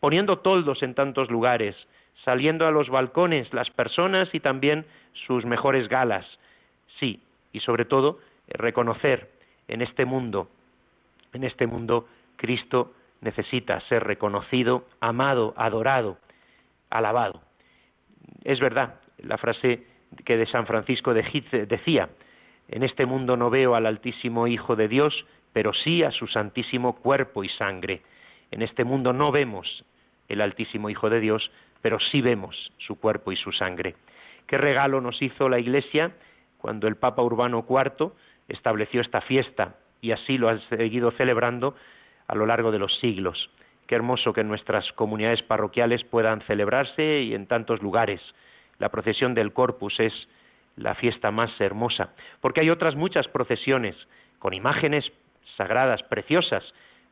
poniendo 0.00 0.38
toldos 0.38 0.82
en 0.82 0.94
tantos 0.94 1.30
lugares, 1.30 1.76
saliendo 2.24 2.66
a 2.66 2.70
los 2.70 2.88
balcones 2.88 3.52
las 3.52 3.70
personas 3.70 4.28
y 4.32 4.40
también 4.40 4.86
sus 5.26 5.44
mejores 5.44 5.88
galas. 5.88 6.26
Sí, 6.98 7.22
y 7.52 7.60
sobre 7.60 7.84
todo 7.84 8.18
reconocer 8.48 9.30
en 9.68 9.82
este 9.82 10.04
mundo, 10.04 10.48
en 11.32 11.44
este 11.44 11.66
mundo 11.66 12.08
Cristo 12.36 12.92
necesita 13.20 13.80
ser 13.82 14.04
reconocido, 14.04 14.86
amado, 15.00 15.54
adorado, 15.56 16.18
alabado. 16.90 17.42
Es 18.44 18.60
verdad, 18.60 19.00
la 19.18 19.38
frase 19.38 19.86
que 20.24 20.36
de 20.36 20.46
San 20.46 20.66
Francisco 20.66 21.14
de 21.14 21.24
Gide 21.24 21.66
decía, 21.66 22.08
en 22.68 22.82
este 22.82 23.06
mundo 23.06 23.36
no 23.36 23.50
veo 23.50 23.74
al 23.74 23.86
Altísimo 23.86 24.46
Hijo 24.46 24.76
de 24.76 24.88
Dios, 24.88 25.26
pero 25.52 25.72
sí 25.72 26.02
a 26.02 26.10
su 26.10 26.26
santísimo 26.26 26.96
cuerpo 26.96 27.44
y 27.44 27.48
sangre. 27.48 28.02
En 28.50 28.62
este 28.62 28.84
mundo 28.84 29.12
no 29.12 29.32
vemos 29.32 29.84
el 30.28 30.40
Altísimo 30.40 30.90
Hijo 30.90 31.10
de 31.10 31.20
Dios, 31.20 31.50
pero 31.82 31.98
sí 32.00 32.20
vemos 32.20 32.72
su 32.78 32.98
cuerpo 32.98 33.32
y 33.32 33.36
su 33.36 33.52
sangre. 33.52 33.96
¿Qué 34.46 34.58
regalo 34.58 35.00
nos 35.00 35.20
hizo 35.20 35.48
la 35.48 35.58
Iglesia 35.58 36.12
cuando 36.58 36.88
el 36.88 36.96
Papa 36.96 37.22
Urbano 37.22 37.64
IV 37.68 38.12
estableció 38.48 39.00
esta 39.00 39.20
fiesta 39.20 39.76
y 40.00 40.12
así 40.12 40.38
lo 40.38 40.48
ha 40.48 40.58
seguido 40.68 41.10
celebrando 41.12 41.74
a 42.26 42.34
lo 42.34 42.46
largo 42.46 42.70
de 42.70 42.78
los 42.78 42.98
siglos? 42.98 43.50
Qué 43.86 43.94
hermoso 43.94 44.32
que 44.32 44.44
nuestras 44.44 44.92
comunidades 44.92 45.42
parroquiales 45.42 46.04
puedan 46.04 46.42
celebrarse 46.42 47.22
y 47.22 47.34
en 47.34 47.46
tantos 47.46 47.82
lugares. 47.82 48.20
La 48.78 48.90
procesión 48.90 49.34
del 49.34 49.52
Corpus 49.52 49.98
es 49.98 50.28
la 50.76 50.94
fiesta 50.94 51.30
más 51.30 51.50
hermosa, 51.60 52.10
porque 52.40 52.60
hay 52.60 52.70
otras 52.70 52.94
muchas 52.96 53.26
procesiones 53.28 53.96
con 54.38 54.54
imágenes 54.54 55.10
sagradas, 55.58 56.02
preciosas, 56.04 56.64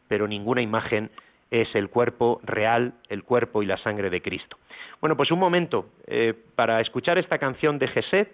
pero 0.09 0.27
ninguna 0.27 0.63
imagen 0.63 1.11
es 1.51 1.75
el 1.75 1.91
cuerpo 1.91 2.41
real, 2.45 2.95
el 3.11 3.25
cuerpo 3.25 3.63
y 3.63 3.67
la 3.67 3.77
sangre 3.77 4.09
de 4.09 4.23
Cristo. 4.23 4.57
Bueno, 5.01 5.17
pues 5.17 5.31
un 5.31 5.39
momento 5.39 5.91
eh, 6.07 6.35
para 6.55 6.81
escuchar 6.81 7.19
esta 7.19 7.39
canción 7.39 7.79
de 7.79 7.89
Gesed, 7.89 8.29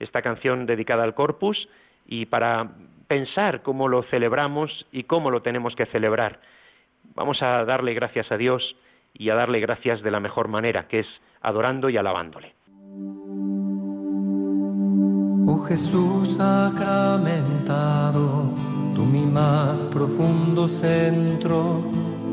esta 0.00 0.22
canción 0.22 0.66
dedicada 0.66 1.04
al 1.04 1.14
Corpus, 1.14 1.68
y 2.06 2.26
para 2.26 2.72
pensar 3.06 3.62
cómo 3.62 3.86
lo 3.88 4.02
celebramos 4.04 4.86
y 4.90 5.04
cómo 5.04 5.30
lo 5.30 5.42
tenemos 5.42 5.76
que 5.76 5.86
celebrar. 5.86 6.40
Vamos 7.14 7.42
a 7.42 7.64
darle 7.64 7.94
gracias 7.94 8.30
a 8.32 8.36
Dios 8.36 8.76
y 9.14 9.30
a 9.30 9.34
darle 9.34 9.60
gracias 9.60 10.02
de 10.02 10.10
la 10.10 10.20
mejor 10.20 10.48
manera, 10.48 10.88
que 10.88 11.00
es 11.00 11.08
adorando 11.42 11.90
y 11.90 11.96
alabándole. 11.96 12.54
Oh 15.46 15.64
Jesús 15.68 16.36
sacramentado, 16.36 18.54
mi 19.04 19.26
más 19.26 19.88
profundo 19.88 20.68
centro 20.68 21.82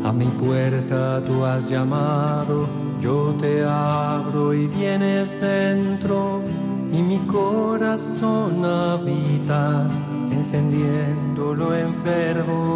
a 0.04 0.14
mi 0.14 0.26
puerta 0.26 1.22
tú 1.26 1.46
has 1.46 1.70
llamado, 1.70 2.68
yo 3.02 3.36
te 3.40 3.64
abro 3.66 4.54
y 4.54 4.68
vienes 4.68 5.40
dentro, 5.42 6.42
y 6.92 7.02
mi 7.02 7.18
corazón 7.20 8.64
habitas, 8.64 9.92
encendiéndolo 10.32 11.76
enfermo. 11.76 12.69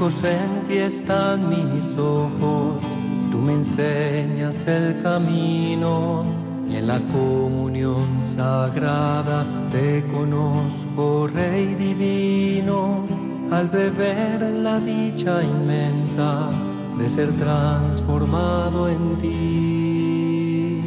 Fijos 0.00 0.24
en 0.24 0.64
ti 0.66 0.78
están 0.78 1.50
mis 1.50 1.94
ojos 1.98 2.82
Tú 3.30 3.36
me 3.36 3.52
enseñas 3.52 4.66
el 4.66 5.02
camino 5.02 6.24
y 6.66 6.76
en 6.76 6.86
la 6.86 7.00
comunión 7.00 8.06
sagrada 8.24 9.44
te 9.70 10.02
conozco, 10.06 11.28
Rey 11.28 11.74
divino, 11.74 13.04
al 13.50 13.68
beber 13.68 14.40
la 14.40 14.80
dicha 14.80 15.42
inmensa 15.42 16.48
de 16.96 17.06
ser 17.06 17.30
transformado 17.36 18.88
en 18.88 19.16
ti. 19.20 20.80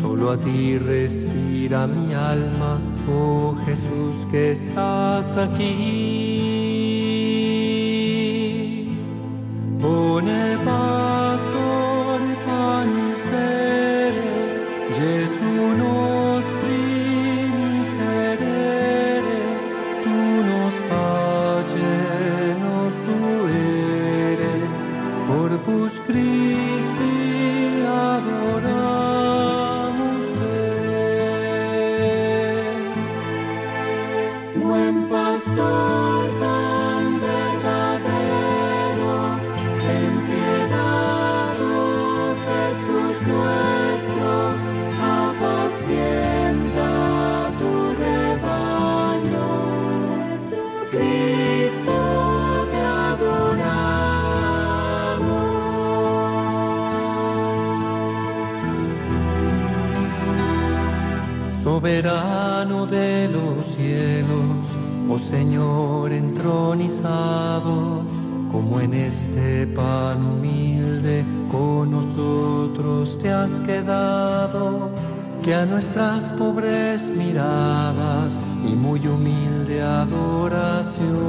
Solo 0.00 0.30
a 0.30 0.38
ti 0.38 0.78
respira 0.78 1.86
mi 1.86 2.14
alma, 2.14 2.78
oh 3.12 3.54
Jesús 3.66 4.26
que 4.30 4.52
estás 4.52 5.36
aquí. 5.36 6.33
Soberano 61.64 62.86
de 62.86 63.26
los 63.28 63.64
cielos, 63.64 64.28
oh 65.08 65.18
Señor 65.18 66.12
entronizado, 66.12 68.02
como 68.52 68.80
en 68.80 68.92
este 68.92 69.66
pan 69.68 70.24
humilde 70.26 71.24
con 71.50 71.90
nosotros 71.90 73.18
te 73.18 73.32
has 73.32 73.58
quedado, 73.60 74.90
que 75.42 75.54
a 75.54 75.64
nuestras 75.64 76.34
pobres 76.34 77.08
miradas 77.08 78.38
y 78.62 78.74
muy 78.74 79.06
humilde 79.06 79.80
adoración 79.82 81.24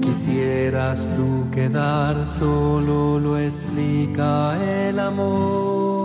quisieras 0.00 1.10
tú 1.16 1.50
quedar 1.50 2.26
solo 2.26 3.18
lo 3.18 3.38
explica 3.38 4.56
el 4.88 4.98
amor. 4.98 5.99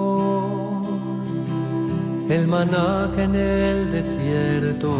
El 2.29 2.47
maná 2.47 3.11
que 3.15 3.23
en 3.23 3.35
el 3.35 3.91
desierto 3.91 4.93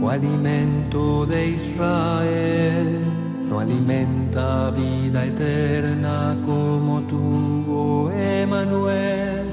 fue 0.00 0.14
alimento 0.14 1.26
de 1.26 1.48
Israel, 1.48 3.00
no 3.48 3.60
alimenta 3.60 4.70
vida 4.70 5.24
eterna 5.24 6.36
como 6.46 7.00
tú, 7.02 7.64
oh 7.68 8.10
Emanuel, 8.10 9.46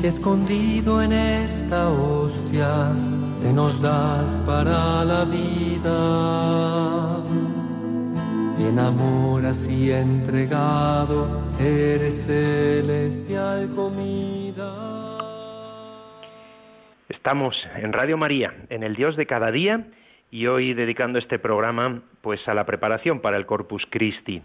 que 0.00 0.08
escondido 0.08 1.00
en 1.02 1.12
esta 1.12 1.88
hostia 1.88 2.92
te 3.40 3.52
nos 3.52 3.80
das 3.80 4.40
para 4.44 5.04
la 5.04 5.24
vida 5.24 7.20
en 8.70 8.78
amor 8.78 9.44
así 9.46 9.90
entregado, 9.90 11.26
eres 11.58 12.26
celestial 12.26 13.68
comida. 13.74 14.99
Estamos 17.20 17.54
en 17.76 17.92
Radio 17.92 18.16
María, 18.16 18.54
en 18.70 18.82
el 18.82 18.96
Dios 18.96 19.14
de 19.14 19.26
cada 19.26 19.50
día, 19.50 19.84
y 20.30 20.46
hoy 20.46 20.72
dedicando 20.72 21.18
este 21.18 21.38
programa 21.38 22.00
pues 22.22 22.48
a 22.48 22.54
la 22.54 22.64
preparación 22.64 23.20
para 23.20 23.36
el 23.36 23.44
Corpus 23.44 23.86
Christi. 23.90 24.42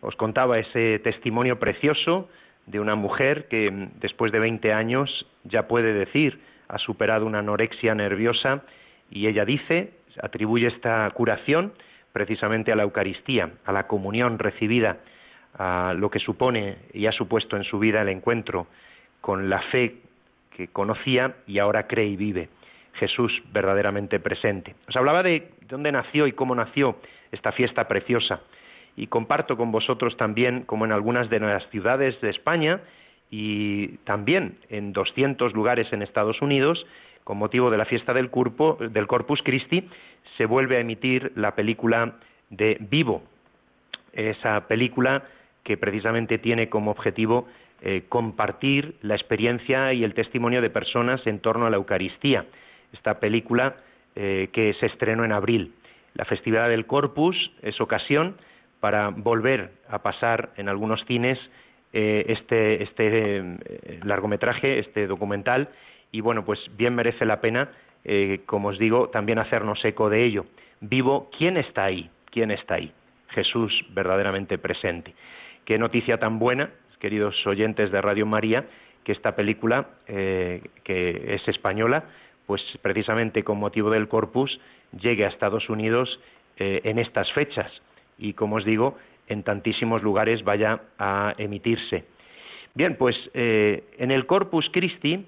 Os 0.00 0.16
contaba 0.16 0.58
ese 0.58 0.98
testimonio 0.98 1.60
precioso 1.60 2.28
de 2.66 2.80
una 2.80 2.96
mujer 2.96 3.46
que 3.46 3.70
después 4.00 4.32
de 4.32 4.40
20 4.40 4.72
años 4.72 5.28
ya 5.44 5.68
puede 5.68 5.92
decir 5.92 6.40
ha 6.66 6.78
superado 6.78 7.24
una 7.24 7.38
anorexia 7.38 7.94
nerviosa 7.94 8.64
y 9.12 9.28
ella 9.28 9.44
dice, 9.44 9.92
atribuye 10.20 10.66
esta 10.66 11.08
curación 11.14 11.72
precisamente 12.12 12.72
a 12.72 12.76
la 12.76 12.82
Eucaristía, 12.82 13.52
a 13.64 13.70
la 13.70 13.86
comunión 13.86 14.40
recibida, 14.40 14.96
a 15.54 15.94
lo 15.96 16.10
que 16.10 16.18
supone 16.18 16.78
y 16.92 17.06
ha 17.06 17.12
supuesto 17.12 17.56
en 17.56 17.62
su 17.62 17.78
vida 17.78 18.02
el 18.02 18.08
encuentro 18.08 18.66
con 19.20 19.48
la 19.48 19.62
fe 19.70 20.07
que 20.58 20.66
conocía 20.66 21.36
y 21.46 21.60
ahora 21.60 21.86
cree 21.86 22.08
y 22.08 22.16
vive. 22.16 22.48
Jesús 22.94 23.32
verdaderamente 23.52 24.18
presente. 24.18 24.74
Os 24.88 24.96
hablaba 24.96 25.22
de 25.22 25.52
dónde 25.68 25.92
nació 25.92 26.26
y 26.26 26.32
cómo 26.32 26.52
nació 26.56 26.96
esta 27.30 27.52
fiesta 27.52 27.86
preciosa 27.86 28.40
y 28.96 29.06
comparto 29.06 29.56
con 29.56 29.70
vosotros 29.70 30.16
también 30.16 30.62
como 30.62 30.84
en 30.84 30.90
algunas 30.90 31.30
de 31.30 31.38
las 31.38 31.64
ciudades 31.70 32.20
de 32.20 32.30
España 32.30 32.80
y 33.30 33.98
también 33.98 34.58
en 34.68 34.92
200 34.92 35.52
lugares 35.54 35.92
en 35.92 36.02
Estados 36.02 36.42
Unidos 36.42 36.84
con 37.22 37.38
motivo 37.38 37.70
de 37.70 37.78
la 37.78 37.84
fiesta 37.84 38.12
del, 38.12 38.28
del 38.90 39.06
Corpus 39.06 39.42
Christi, 39.44 39.88
se 40.36 40.46
vuelve 40.46 40.78
a 40.78 40.80
emitir 40.80 41.30
la 41.36 41.54
película 41.54 42.14
de 42.50 42.78
Vivo, 42.80 43.22
esa 44.12 44.66
película 44.66 45.22
que 45.62 45.76
precisamente 45.76 46.38
tiene 46.38 46.68
como 46.68 46.90
objetivo 46.90 47.46
eh, 47.80 48.04
compartir 48.08 48.96
la 49.02 49.14
experiencia 49.14 49.92
y 49.92 50.02
el 50.02 50.12
testimonio 50.12 50.60
de 50.60 50.68
personas 50.68 51.24
en 51.26 51.38
torno 51.38 51.66
a 51.66 51.70
la 51.70 51.76
Eucaristía. 51.76 52.44
Esta 52.92 53.20
película 53.20 53.76
eh, 54.16 54.48
que 54.52 54.74
se 54.74 54.86
estrenó 54.86 55.24
en 55.24 55.30
abril. 55.30 55.74
La 56.14 56.24
festividad 56.24 56.68
del 56.68 56.86
Corpus 56.86 57.52
es 57.62 57.80
ocasión 57.80 58.36
para 58.80 59.10
volver 59.10 59.70
a 59.88 60.02
pasar 60.02 60.50
en 60.56 60.68
algunos 60.68 61.04
cines 61.04 61.38
eh, 61.92 62.24
este, 62.28 62.82
este 62.82 63.44
largometraje, 64.02 64.80
este 64.80 65.06
documental, 65.06 65.68
y 66.10 66.20
bueno, 66.20 66.44
pues 66.44 66.58
bien 66.76 66.94
merece 66.94 67.26
la 67.26 67.40
pena, 67.40 67.70
como 68.46 68.68
os 68.68 68.78
digo, 68.78 69.10
también 69.10 69.38
hacernos 69.38 69.84
eco 69.84 70.08
de 70.08 70.24
ello. 70.24 70.46
Vivo, 70.80 71.30
¿quién 71.36 71.58
está 71.58 71.84
ahí? 71.84 72.08
¿Quién 72.30 72.50
está 72.50 72.74
ahí? 72.74 72.92
Jesús 73.28 73.84
verdaderamente 73.90 74.56
presente. 74.56 75.14
Qué 75.64 75.78
noticia 75.78 76.18
tan 76.18 76.38
buena, 76.38 76.70
queridos 76.98 77.46
oyentes 77.46 77.90
de 77.90 78.00
Radio 78.00 78.26
María, 78.26 78.66
que 79.04 79.12
esta 79.12 79.36
película, 79.36 79.88
eh, 80.06 80.62
que 80.84 81.34
es 81.34 81.48
española, 81.48 82.04
pues 82.46 82.62
precisamente 82.82 83.44
con 83.44 83.58
motivo 83.58 83.90
del 83.90 84.08
Corpus, 84.08 84.60
llegue 84.98 85.24
a 85.24 85.28
Estados 85.28 85.68
Unidos 85.68 86.20
eh, 86.56 86.80
en 86.84 86.98
estas 86.98 87.32
fechas 87.32 87.70
y, 88.18 88.32
como 88.32 88.56
os 88.56 88.64
digo, 88.64 88.98
en 89.28 89.42
tantísimos 89.42 90.02
lugares 90.02 90.42
vaya 90.44 90.80
a 90.98 91.34
emitirse. 91.38 92.04
Bien, 92.74 92.96
pues 92.96 93.16
en 93.34 94.10
el 94.10 94.26
Corpus 94.26 94.70
Christi 94.72 95.26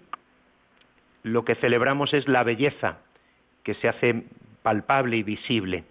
lo 1.23 1.45
que 1.45 1.57
celebramos 1.57 2.15
es 2.15 2.29
la 2.29 2.43
belleza 2.43 2.99
que 3.63 3.75
se 3.75 3.89
hace 3.89 4.25
palpable 4.63 5.17
y 5.17 5.23
visible. 5.23 5.85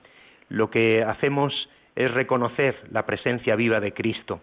Lo 0.49 0.69
que 0.69 1.03
hacemos 1.03 1.69
es 1.95 2.11
reconocer 2.11 2.75
la 2.91 3.05
presencia 3.05 3.55
viva 3.55 3.79
de 3.79 3.93
Cristo. 3.93 4.41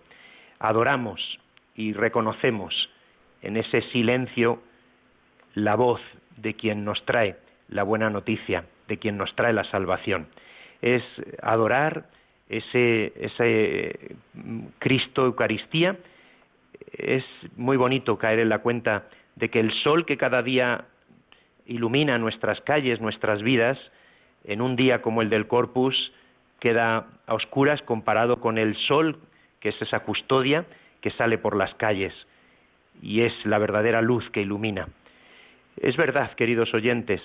Adoramos 0.59 1.39
y 1.75 1.93
reconocemos 1.93 2.89
en 3.43 3.57
ese 3.57 3.83
silencio 3.93 4.63
la 5.55 5.75
voz 5.75 6.01
de 6.37 6.55
quien 6.55 6.85
nos 6.85 7.05
trae 7.05 7.37
la 7.69 7.83
buena 7.83 8.11
noticia, 8.11 8.65
de 8.89 8.99
quien 8.99 9.17
nos 9.17 9.35
trae 9.35 9.53
la 9.53 9.65
salvación. 9.65 10.29
Es 10.83 11.03
adorar 11.43 12.07
ese, 12.49 13.13
ese 13.17 14.17
Cristo 14.79 15.25
Eucaristía. 15.27 15.97
Es 16.93 17.25
muy 17.57 17.77
bonito 17.77 18.19
caer 18.19 18.41
en 18.41 18.49
la 18.49 18.59
cuenta 18.59 19.05
de 19.35 19.49
que 19.51 19.61
el 19.61 19.73
sol 19.83 20.07
que 20.07 20.17
cada 20.17 20.43
día 20.43 20.85
ilumina 21.67 22.19
nuestras 22.19 22.61
calles, 22.61 23.01
nuestras 23.01 23.43
vidas, 23.43 23.79
en 24.45 24.61
un 24.61 24.77
día 24.77 25.03
como 25.03 25.23
el 25.23 25.31
del 25.31 25.47
Corpus, 25.47 26.13
queda 26.61 27.07
a 27.27 27.35
oscuras 27.35 27.83
comparado 27.83 28.41
con 28.41 28.59
el 28.59 28.77
sol, 28.77 29.19
que 29.61 29.71
es 29.71 29.83
esa 29.83 30.01
custodia 30.01 30.65
que 31.01 31.11
sale 31.11 31.39
por 31.39 31.57
las 31.57 31.75
calles 31.75 32.13
y 33.03 33.23
es 33.23 33.33
la 33.45 33.59
verdadera 33.59 34.03
luz 34.03 34.29
que 34.31 34.43
ilumina. 34.43 34.89
Es 35.77 35.97
verdad, 35.97 36.33
queridos 36.33 36.73
oyentes, 36.75 37.21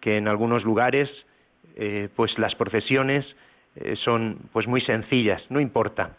que 0.00 0.18
en 0.18 0.28
algunos 0.28 0.64
lugares 0.64 1.10
eh, 1.76 2.08
pues 2.14 2.38
las 2.38 2.54
procesiones 2.54 3.24
eh, 3.76 3.96
son 3.96 4.38
pues 4.52 4.66
muy 4.66 4.80
sencillas, 4.82 5.42
no 5.50 5.60
importa, 5.60 6.16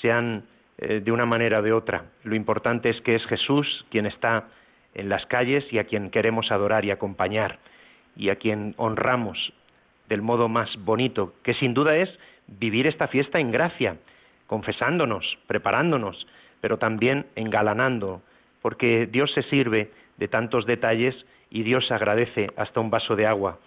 sean 0.00 0.44
eh, 0.78 1.00
de 1.00 1.12
una 1.12 1.26
manera 1.26 1.60
o 1.60 1.62
de 1.62 1.72
otra. 1.72 2.04
Lo 2.24 2.34
importante 2.34 2.90
es 2.90 3.00
que 3.00 3.14
es 3.14 3.24
Jesús 3.26 3.86
quien 3.90 4.06
está 4.06 4.48
en 4.94 5.08
las 5.08 5.24
calles 5.26 5.64
y 5.72 5.78
a 5.78 5.84
quien 5.84 6.10
queremos 6.10 6.52
adorar 6.52 6.84
y 6.84 6.90
acompañar 6.90 7.58
y 8.16 8.28
a 8.28 8.36
quien 8.36 8.74
honramos 8.76 9.52
del 10.08 10.22
modo 10.22 10.48
más 10.48 10.76
bonito, 10.84 11.34
que 11.42 11.54
sin 11.54 11.72
duda 11.72 11.96
es 11.96 12.10
vivir 12.46 12.86
esta 12.86 13.08
fiesta 13.08 13.40
en 13.40 13.50
gracia, 13.50 13.96
confesándonos, 14.52 15.38
preparándonos, 15.46 16.26
pero 16.60 16.76
también 16.76 17.24
engalanando, 17.36 18.20
porque 18.60 19.08
Dios 19.10 19.32
se 19.32 19.44
sirve 19.44 19.90
de 20.18 20.28
tantos 20.28 20.66
detalles 20.66 21.14
y 21.48 21.62
Dios 21.62 21.90
agradece 21.90 22.50
hasta 22.58 22.78
un 22.80 22.90
vaso 22.90 23.16
de 23.16 23.26
agua. 23.26 23.60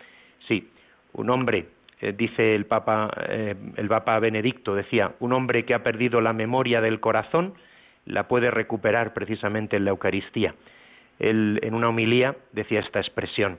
Sí, 0.48 0.70
un 1.14 1.32
hombre, 1.32 1.70
eh, 2.02 2.14
dice 2.16 2.54
el 2.54 2.68
Papa, 2.68 3.12
eh, 3.30 3.56
el 3.78 3.88
Papa 3.88 4.20
Benedicto, 4.20 4.76
decía, 4.76 5.14
un 5.20 5.34
hombre 5.34 5.66
que 5.66 5.74
ha 5.74 5.82
perdido 5.82 6.22
la 6.22 6.34
memoria 6.34 6.82
del 6.82 7.00
corazón 7.00 7.56
la 8.06 8.28
puede 8.28 8.52
recuperar 8.52 9.16
precisamente 9.16 9.78
en 9.78 9.86
la 9.86 9.90
Eucaristía. 9.90 10.54
Él 11.18 11.60
en 11.64 11.74
una 11.74 11.90
homilía 11.90 12.36
decía 12.52 12.82
esta 12.82 13.00
expresión. 13.00 13.58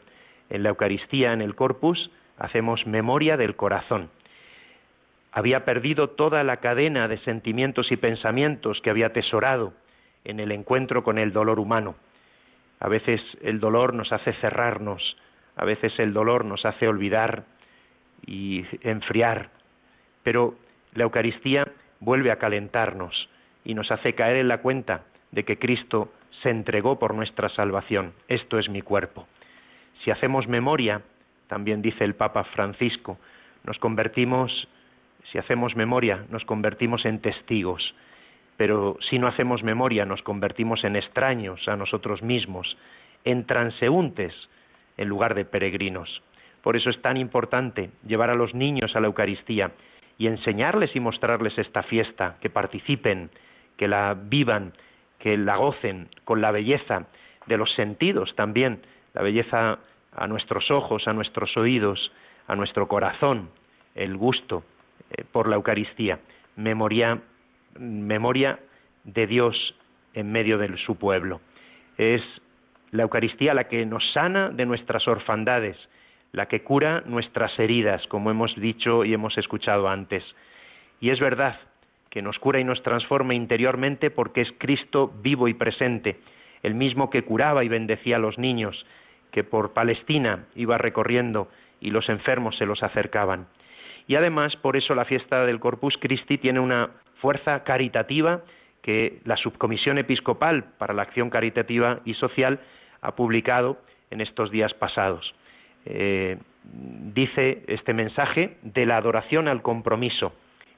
En 0.49 0.63
la 0.63 0.69
Eucaristía, 0.69 1.33
en 1.33 1.43
el 1.43 1.57
Corpus, 1.57 2.09
hacemos 2.39 2.87
memoria 2.87 3.37
del 3.37 3.57
corazón. 3.57 4.11
Había 5.37 5.67
perdido 5.67 6.09
toda 6.09 6.43
la 6.45 6.57
cadena 6.57 7.09
de 7.09 7.19
sentimientos 7.19 7.93
y 7.93 7.99
pensamientos 7.99 8.81
que 8.81 8.89
había 8.89 9.09
atesorado 9.09 9.75
en 10.25 10.41
el 10.41 10.51
encuentro 10.51 11.05
con 11.05 11.19
el 11.19 11.35
dolor 11.35 11.61
humano. 11.61 11.95
A 12.81 12.89
veces 12.89 13.21
el 13.43 13.61
dolor 13.61 13.93
nos 13.93 14.15
hace 14.15 14.33
cerrarnos, 14.33 15.19
a 15.55 15.67
veces 15.67 15.93
el 15.99 16.15
dolor 16.15 16.47
nos 16.47 16.65
hace 16.65 16.89
olvidar 16.89 17.45
y 18.25 18.65
enfriar, 18.81 19.51
pero 20.23 20.55
la 20.95 21.05
Eucaristía 21.05 21.71
vuelve 22.01 22.31
a 22.31 22.39
calentarnos 22.39 23.29
y 23.63 23.75
nos 23.75 23.91
hace 23.91 24.15
caer 24.15 24.37
en 24.37 24.49
la 24.49 24.63
cuenta 24.63 25.03
de 25.33 25.45
que 25.45 25.59
Cristo 25.59 26.15
se 26.43 26.49
entregó 26.49 26.99
por 26.99 27.15
nuestra 27.15 27.51
salvación. 27.51 28.15
Esto 28.29 28.59
es 28.59 28.71
mi 28.71 28.81
cuerpo. 28.81 29.29
Si 30.03 30.11
hacemos 30.11 30.49
memoria, 30.49 31.03
también 31.47 31.83
dice 31.83 32.05
el 32.05 32.15
Papa 32.15 32.45
Francisco, 32.45 33.19
nos 33.65 33.79
convertimos, 33.79 34.67
si 35.31 35.39
hacemos 35.39 35.77
memoria, 35.77 36.25
nos 36.31 36.45
convertimos 36.45 37.05
en 37.05 37.21
testigos, 37.21 37.95
pero 38.57 38.97
si 39.01 39.19
no 39.19 39.27
hacemos 39.27 39.63
memoria, 39.63 40.07
nos 40.07 40.23
convertimos 40.23 40.85
en 40.85 40.97
extraños 40.97 41.67
a 41.69 41.77
nosotros 41.77 42.23
mismos, 42.23 42.77
en 43.25 43.45
transeúntes 43.45 44.35
en 44.97 45.09
lugar 45.09 45.35
de 45.35 45.45
peregrinos. 45.45 46.23
Por 46.63 46.77
eso 46.77 46.91
es 46.91 47.01
tan 47.03 47.17
importante 47.17 47.91
llevar 48.07 48.31
a 48.31 48.35
los 48.35 48.55
niños 48.55 48.97
a 48.97 49.01
la 49.01 49.09
Eucaristía 49.09 49.73
y 50.19 50.27
enseñarles 50.27 50.97
y 50.97 51.01
mostrarles 51.01 51.59
esta 51.59 51.83
fiesta, 51.83 52.37
que 52.41 52.49
participen, 52.49 53.31
que 53.77 53.89
la 53.89 54.15
vivan, 54.15 54.73
que 55.19 55.37
la 55.37 55.57
gocen 55.57 56.09
con 56.25 56.41
la 56.41 56.51
belleza 56.51 57.07
de 57.47 57.59
los 57.59 57.73
sentidos 57.75 58.35
también, 58.37 58.81
la 59.13 59.23
belleza 59.23 59.79
a 60.13 60.27
nuestros 60.27 60.71
ojos, 60.71 61.07
a 61.07 61.13
nuestros 61.13 61.57
oídos, 61.57 62.11
a 62.47 62.57
nuestro 62.57 62.89
corazón, 62.89 63.51
el 63.95 64.17
gusto 64.17 64.65
eh, 65.11 65.25
por 65.31 65.49
la 65.49 65.57
Eucaristía, 65.57 66.21
memoria, 66.57 67.21
memoria 67.79 68.59
de 69.05 69.27
Dios 69.27 69.75
en 70.15 70.33
medio 70.33 70.59
de 70.59 70.77
su 70.79 70.97
pueblo. 70.97 71.41
Es 71.99 72.23
la 72.91 73.03
Eucaristía 73.03 73.55
la 73.55 73.69
que 73.69 73.85
nos 73.87 74.05
sana 74.13 74.51
de 74.51 74.67
nuestras 74.67 75.07
orfandades, 75.09 75.77
la 76.33 76.47
que 76.47 76.63
cura 76.63 77.03
nuestras 77.07 77.59
heridas, 77.59 78.07
como 78.09 78.31
hemos 78.31 78.55
dicho 78.57 79.05
y 79.05 79.15
hemos 79.15 79.39
escuchado 79.39 79.89
antes. 79.89 80.25
Y 81.01 81.11
es 81.11 81.21
verdad 81.21 81.59
que 82.11 82.23
nos 82.23 82.39
cura 82.39 82.61
y 82.61 82.65
nos 82.65 82.83
transforma 82.83 83.35
interiormente 83.35 84.11
porque 84.11 84.41
es 84.41 84.53
Cristo 84.59 85.13
vivo 85.23 85.49
y 85.49 85.55
presente, 85.55 86.19
el 86.63 86.75
mismo 86.75 87.11
que 87.11 87.23
curaba 87.23 87.65
y 87.65 87.69
bendecía 87.69 88.17
a 88.17 88.19
los 88.19 88.39
niños, 88.39 88.87
que 89.31 89.45
por 89.45 89.73
Palestina 89.73 90.47
iba 90.55 90.79
recorriendo 90.79 91.49
y 91.81 91.91
los 91.91 92.09
enfermos 92.09 92.57
se 92.57 92.67
los 92.67 92.83
acercaban. 92.83 93.47
Y 94.07 94.15
además, 94.15 94.57
por 94.57 94.77
eso 94.77 94.95
la 94.95 95.05
fiesta 95.05 95.45
del 95.45 95.61
Corpus 95.61 95.97
Christi 95.99 96.39
tiene 96.39 96.61
una 96.61 96.91
fuerza 97.21 97.65
caritativa 97.65 98.43
que 98.83 99.21
la 99.25 99.37
Subcomisión 99.37 99.99
Episcopal 99.99 100.65
para 100.79 100.95
la 100.95 101.03
Acción 101.03 101.29
Caritativa 101.29 102.01
y 102.05 102.15
Social 102.15 102.61
ha 103.01 103.17
publicado 103.17 103.79
en 104.11 104.21
estos 104.21 104.51
días 104.51 104.75
pasados. 104.75 105.35
Eh, 105.85 106.39
dice 106.63 107.65
este 107.67 107.93
mensaje 107.95 108.57
de 108.63 108.87
la 108.87 108.97
adoración 108.97 109.49
al 109.49 109.63
compromiso, 109.63 110.33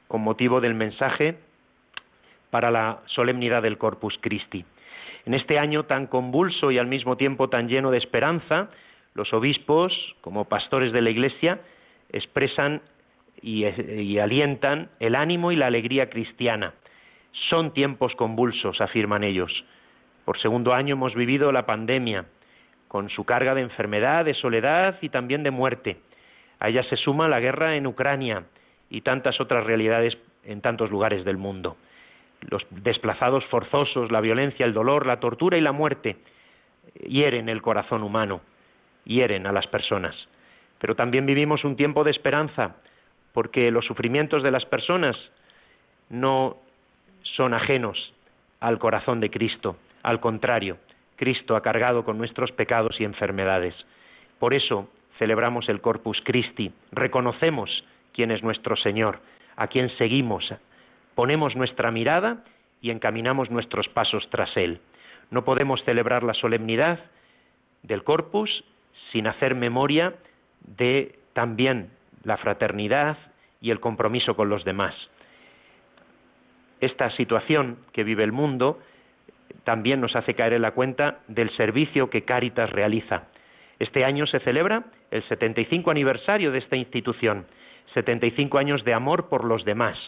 con 0.07 0.23
motivo 0.23 0.61
del 0.61 0.75
mensaje 0.75 1.37
para 2.51 2.71
la 2.71 3.01
solemnidad 3.07 3.62
del 3.62 3.79
Corpus 3.79 4.19
Christi. 4.21 4.64
En 5.27 5.35
este 5.35 5.59
año 5.59 5.85
tan 5.85 6.07
convulso 6.07 6.71
y 6.71 6.79
al 6.79 6.87
mismo 6.87 7.17
tiempo 7.17 7.49
tan 7.49 7.69
lleno 7.69 7.91
de 7.91 7.99
esperanza, 7.99 8.71
los 9.14 9.33
obispos, 9.35 9.93
como 10.23 10.47
pastores 10.47 10.93
de 10.93 11.03
la 11.03 11.11
Iglesia, 11.11 11.61
expresan 12.11 12.81
y, 13.42 14.18
alientan 14.18 14.90
el 15.01 15.14
ánimo 15.14 15.53
y 15.53 15.57
la 15.57 15.66
alegría 15.66 16.11
cristiana. 16.11 16.74
Son 17.51 17.72
tiempos 17.72 18.14
convulsos, 18.14 18.81
afirman 18.81 19.24
ellos. 19.24 19.64
Por 20.24 20.38
segundo 20.40 20.74
año 20.74 20.94
hemos 20.94 21.14
vivido 21.14 21.53
la 21.53 21.66
pandemia, 21.66 22.27
con 22.88 23.11
su 23.11 23.24
carga 23.24 23.55
de 23.55 23.62
enfermedad, 23.62 24.24
de 24.24 24.35
soledad 24.35 24.96
y 25.01 25.11
también 25.11 25.42
de 25.42 25.51
muerte. 25.51 25.98
A 26.61 26.68
ella 26.68 26.83
se 26.85 26.96
suma 26.96 27.29
la 27.29 27.40
guerra 27.40 27.77
en 27.77 27.87
Ucrania 27.87 28.44
y 28.90 29.03
tantas 29.03 29.40
otras 29.40 29.64
realidades 29.64 30.18
en 30.44 30.61
tantos 30.61 30.90
lugares 30.90 31.24
del 31.24 31.37
mundo. 31.37 31.77
Los 32.40 32.66
desplazados 32.70 33.44
forzosos, 33.46 34.11
la 34.11 34.20
violencia, 34.20 34.64
el 34.64 34.72
dolor, 34.72 35.07
la 35.07 35.20
tortura 35.20 35.57
y 35.57 35.61
la 35.61 35.72
muerte 35.72 36.16
hieren 37.07 37.48
el 37.48 37.62
corazón 37.62 38.03
humano, 38.03 38.40
hieren 39.05 39.46
a 39.46 39.53
las 39.53 39.66
personas. 39.66 40.14
Pero 40.79 40.94
también 40.94 41.27
vivimos 41.27 41.64
un 41.64 41.77
tiempo 41.77 42.05
de 42.05 42.11
esperanza, 42.11 42.77
porque 43.38 43.70
los 43.70 43.87
sufrimientos 43.87 44.42
de 44.42 44.51
las 44.51 44.64
personas 44.64 45.16
no 46.09 46.57
son 47.22 47.55
ajenos 47.55 48.12
al 48.59 48.81
corazón 48.81 49.20
de 49.20 49.31
Cristo, 49.31 49.77
al 50.03 50.18
contrario, 50.18 50.79
Cristo 51.14 51.55
ha 51.55 51.62
cargado 51.62 52.05
con 52.05 52.18
nuestros 52.18 52.51
pecados 52.51 53.01
y 53.01 53.05
enfermedades. 53.05 53.77
Por 54.40 54.55
eso 54.55 54.88
celebramos 55.20 55.68
el 55.68 55.81
Corpus 55.81 56.20
Christi, 56.24 56.72
reconocemos 56.90 57.85
quién 58.12 58.33
es 58.33 58.42
nuestro 58.42 58.74
Señor, 58.74 59.20
a 59.55 59.68
quién 59.68 59.88
seguimos, 59.98 60.53
ponemos 61.14 61.55
nuestra 61.55 61.92
mirada 61.92 62.42
y 62.81 62.90
encaminamos 62.90 63.53
nuestros 63.53 63.88
pasos 63.88 64.29
tras 64.31 64.57
Él. 64.57 64.81
No 65.31 65.44
podemos 65.44 65.85
celebrar 65.85 66.24
la 66.24 66.35
solemnidad 66.35 66.98
del 67.85 68.03
Corpus 68.03 68.64
sin 69.12 69.29
hacer 69.29 69.55
memoria 69.55 70.14
de 70.77 71.20
también 71.35 71.92
la 72.24 72.37
fraternidad 72.37 73.16
y 73.61 73.71
el 73.71 73.81
compromiso 73.81 74.37
con 74.37 74.49
los 74.49 74.64
demás. 74.64 74.94
Esta 76.81 77.11
situación 77.11 77.79
que 77.92 78.05
vive 78.05 78.25
el 78.25 78.33
mundo 78.33 78.79
también 79.64 80.01
nos 80.01 80.14
hace 80.14 80.35
caer 80.35 80.53
en 80.53 80.62
la 80.62 80.73
cuenta 80.73 81.21
del 81.27 81.51
servicio 81.51 82.11
que 82.11 82.25
Cáritas 82.25 82.71
realiza. 82.71 83.25
Este 83.79 84.05
año 84.05 84.27
se 84.27 84.40
celebra 84.40 84.85
el 85.11 85.23
75 85.25 85.90
aniversario 85.90 86.53
de 86.53 86.59
esta 86.59 86.77
institución, 86.77 87.47
75 87.94 88.59
años 88.59 88.85
de 88.85 88.94
amor 88.94 89.29
por 89.29 89.44
los 89.44 89.64
demás. 89.64 89.99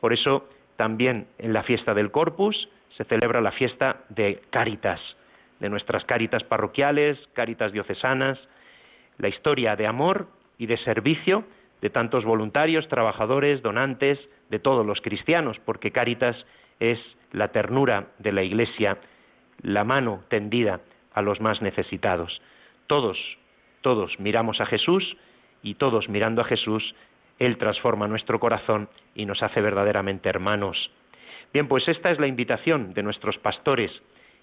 Por 0.00 0.12
eso 0.12 0.48
también 0.76 1.26
en 1.38 1.52
la 1.52 1.62
fiesta 1.62 1.94
del 1.94 2.10
Corpus 2.10 2.68
se 2.96 3.04
celebra 3.04 3.40
la 3.40 3.52
fiesta 3.52 4.04
de 4.08 4.40
Cáritas, 4.50 5.00
de 5.60 5.68
nuestras 5.68 6.04
Cáritas 6.04 6.44
parroquiales, 6.44 7.18
Cáritas 7.32 7.72
diocesanas, 7.72 8.38
la 9.18 9.28
historia 9.28 9.76
de 9.76 9.86
amor 9.86 10.28
y 10.58 10.66
de 10.66 10.76
servicio 10.78 11.44
de 11.80 11.90
tantos 11.90 12.24
voluntarios, 12.24 12.88
trabajadores, 12.88 13.62
donantes, 13.62 14.18
de 14.50 14.58
todos 14.58 14.86
los 14.86 15.00
cristianos, 15.00 15.58
porque 15.64 15.90
Cáritas 15.90 16.46
es 16.80 16.98
la 17.32 17.48
ternura 17.48 18.08
de 18.18 18.32
la 18.32 18.42
Iglesia, 18.42 18.98
la 19.62 19.84
mano 19.84 20.22
tendida 20.28 20.80
a 21.12 21.22
los 21.22 21.40
más 21.40 21.62
necesitados. 21.62 22.40
Todos, 22.86 23.18
todos 23.80 24.18
miramos 24.20 24.60
a 24.60 24.66
Jesús 24.66 25.16
y 25.62 25.74
todos 25.74 26.08
mirando 26.08 26.42
a 26.42 26.44
Jesús, 26.44 26.94
Él 27.38 27.58
transforma 27.58 28.08
nuestro 28.08 28.38
corazón 28.38 28.88
y 29.14 29.26
nos 29.26 29.42
hace 29.42 29.60
verdaderamente 29.60 30.28
hermanos. 30.28 30.90
Bien, 31.52 31.68
pues 31.68 31.88
esta 31.88 32.10
es 32.10 32.20
la 32.20 32.26
invitación 32.26 32.94
de 32.94 33.02
nuestros 33.02 33.38
pastores 33.38 33.90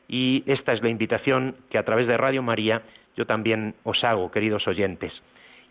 y 0.08 0.44
esta 0.48 0.74
es 0.74 0.82
la 0.82 0.90
invitación 0.90 1.56
que 1.70 1.78
a 1.78 1.86
través 1.86 2.08
de 2.08 2.18
Radio 2.18 2.42
María 2.42 2.82
yo 3.16 3.26
también 3.26 3.76
os 3.84 4.04
hago, 4.04 4.32
queridos 4.32 4.68
oyentes, 4.68 5.14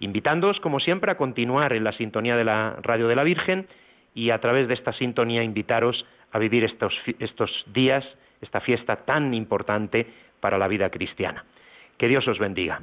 invitándoos 0.03 0.61
como 0.61 0.81
siempre 0.81 1.11
a 1.11 1.17
continuar 1.17 1.73
en 1.73 1.85
la 1.85 1.93
sintonía 1.93 2.37
de 2.37 2.45
la 2.45 2.77
Radio 2.83 3.09
de 3.09 3.17
la 3.17 3.25
Virgen 3.25 3.67
y 4.15 4.31
a 4.31 4.41
través 4.41 4.69
de 4.69 4.75
esta 4.75 4.93
sintonía 4.93 5.43
invitaros 5.43 6.05
a 6.33 6.38
vivir 6.38 6.65
estos, 6.65 6.93
estos 7.19 7.51
días, 7.73 8.05
esta 8.41 8.61
fiesta 8.61 8.97
tan 9.05 9.33
importante 9.33 10.07
para 10.41 10.59
la 10.59 10.69
vida 10.69 10.91
cristiana. 10.91 11.45
Que 11.97 12.09
Dios 12.09 12.27
os 12.27 12.38
bendiga. 12.38 12.83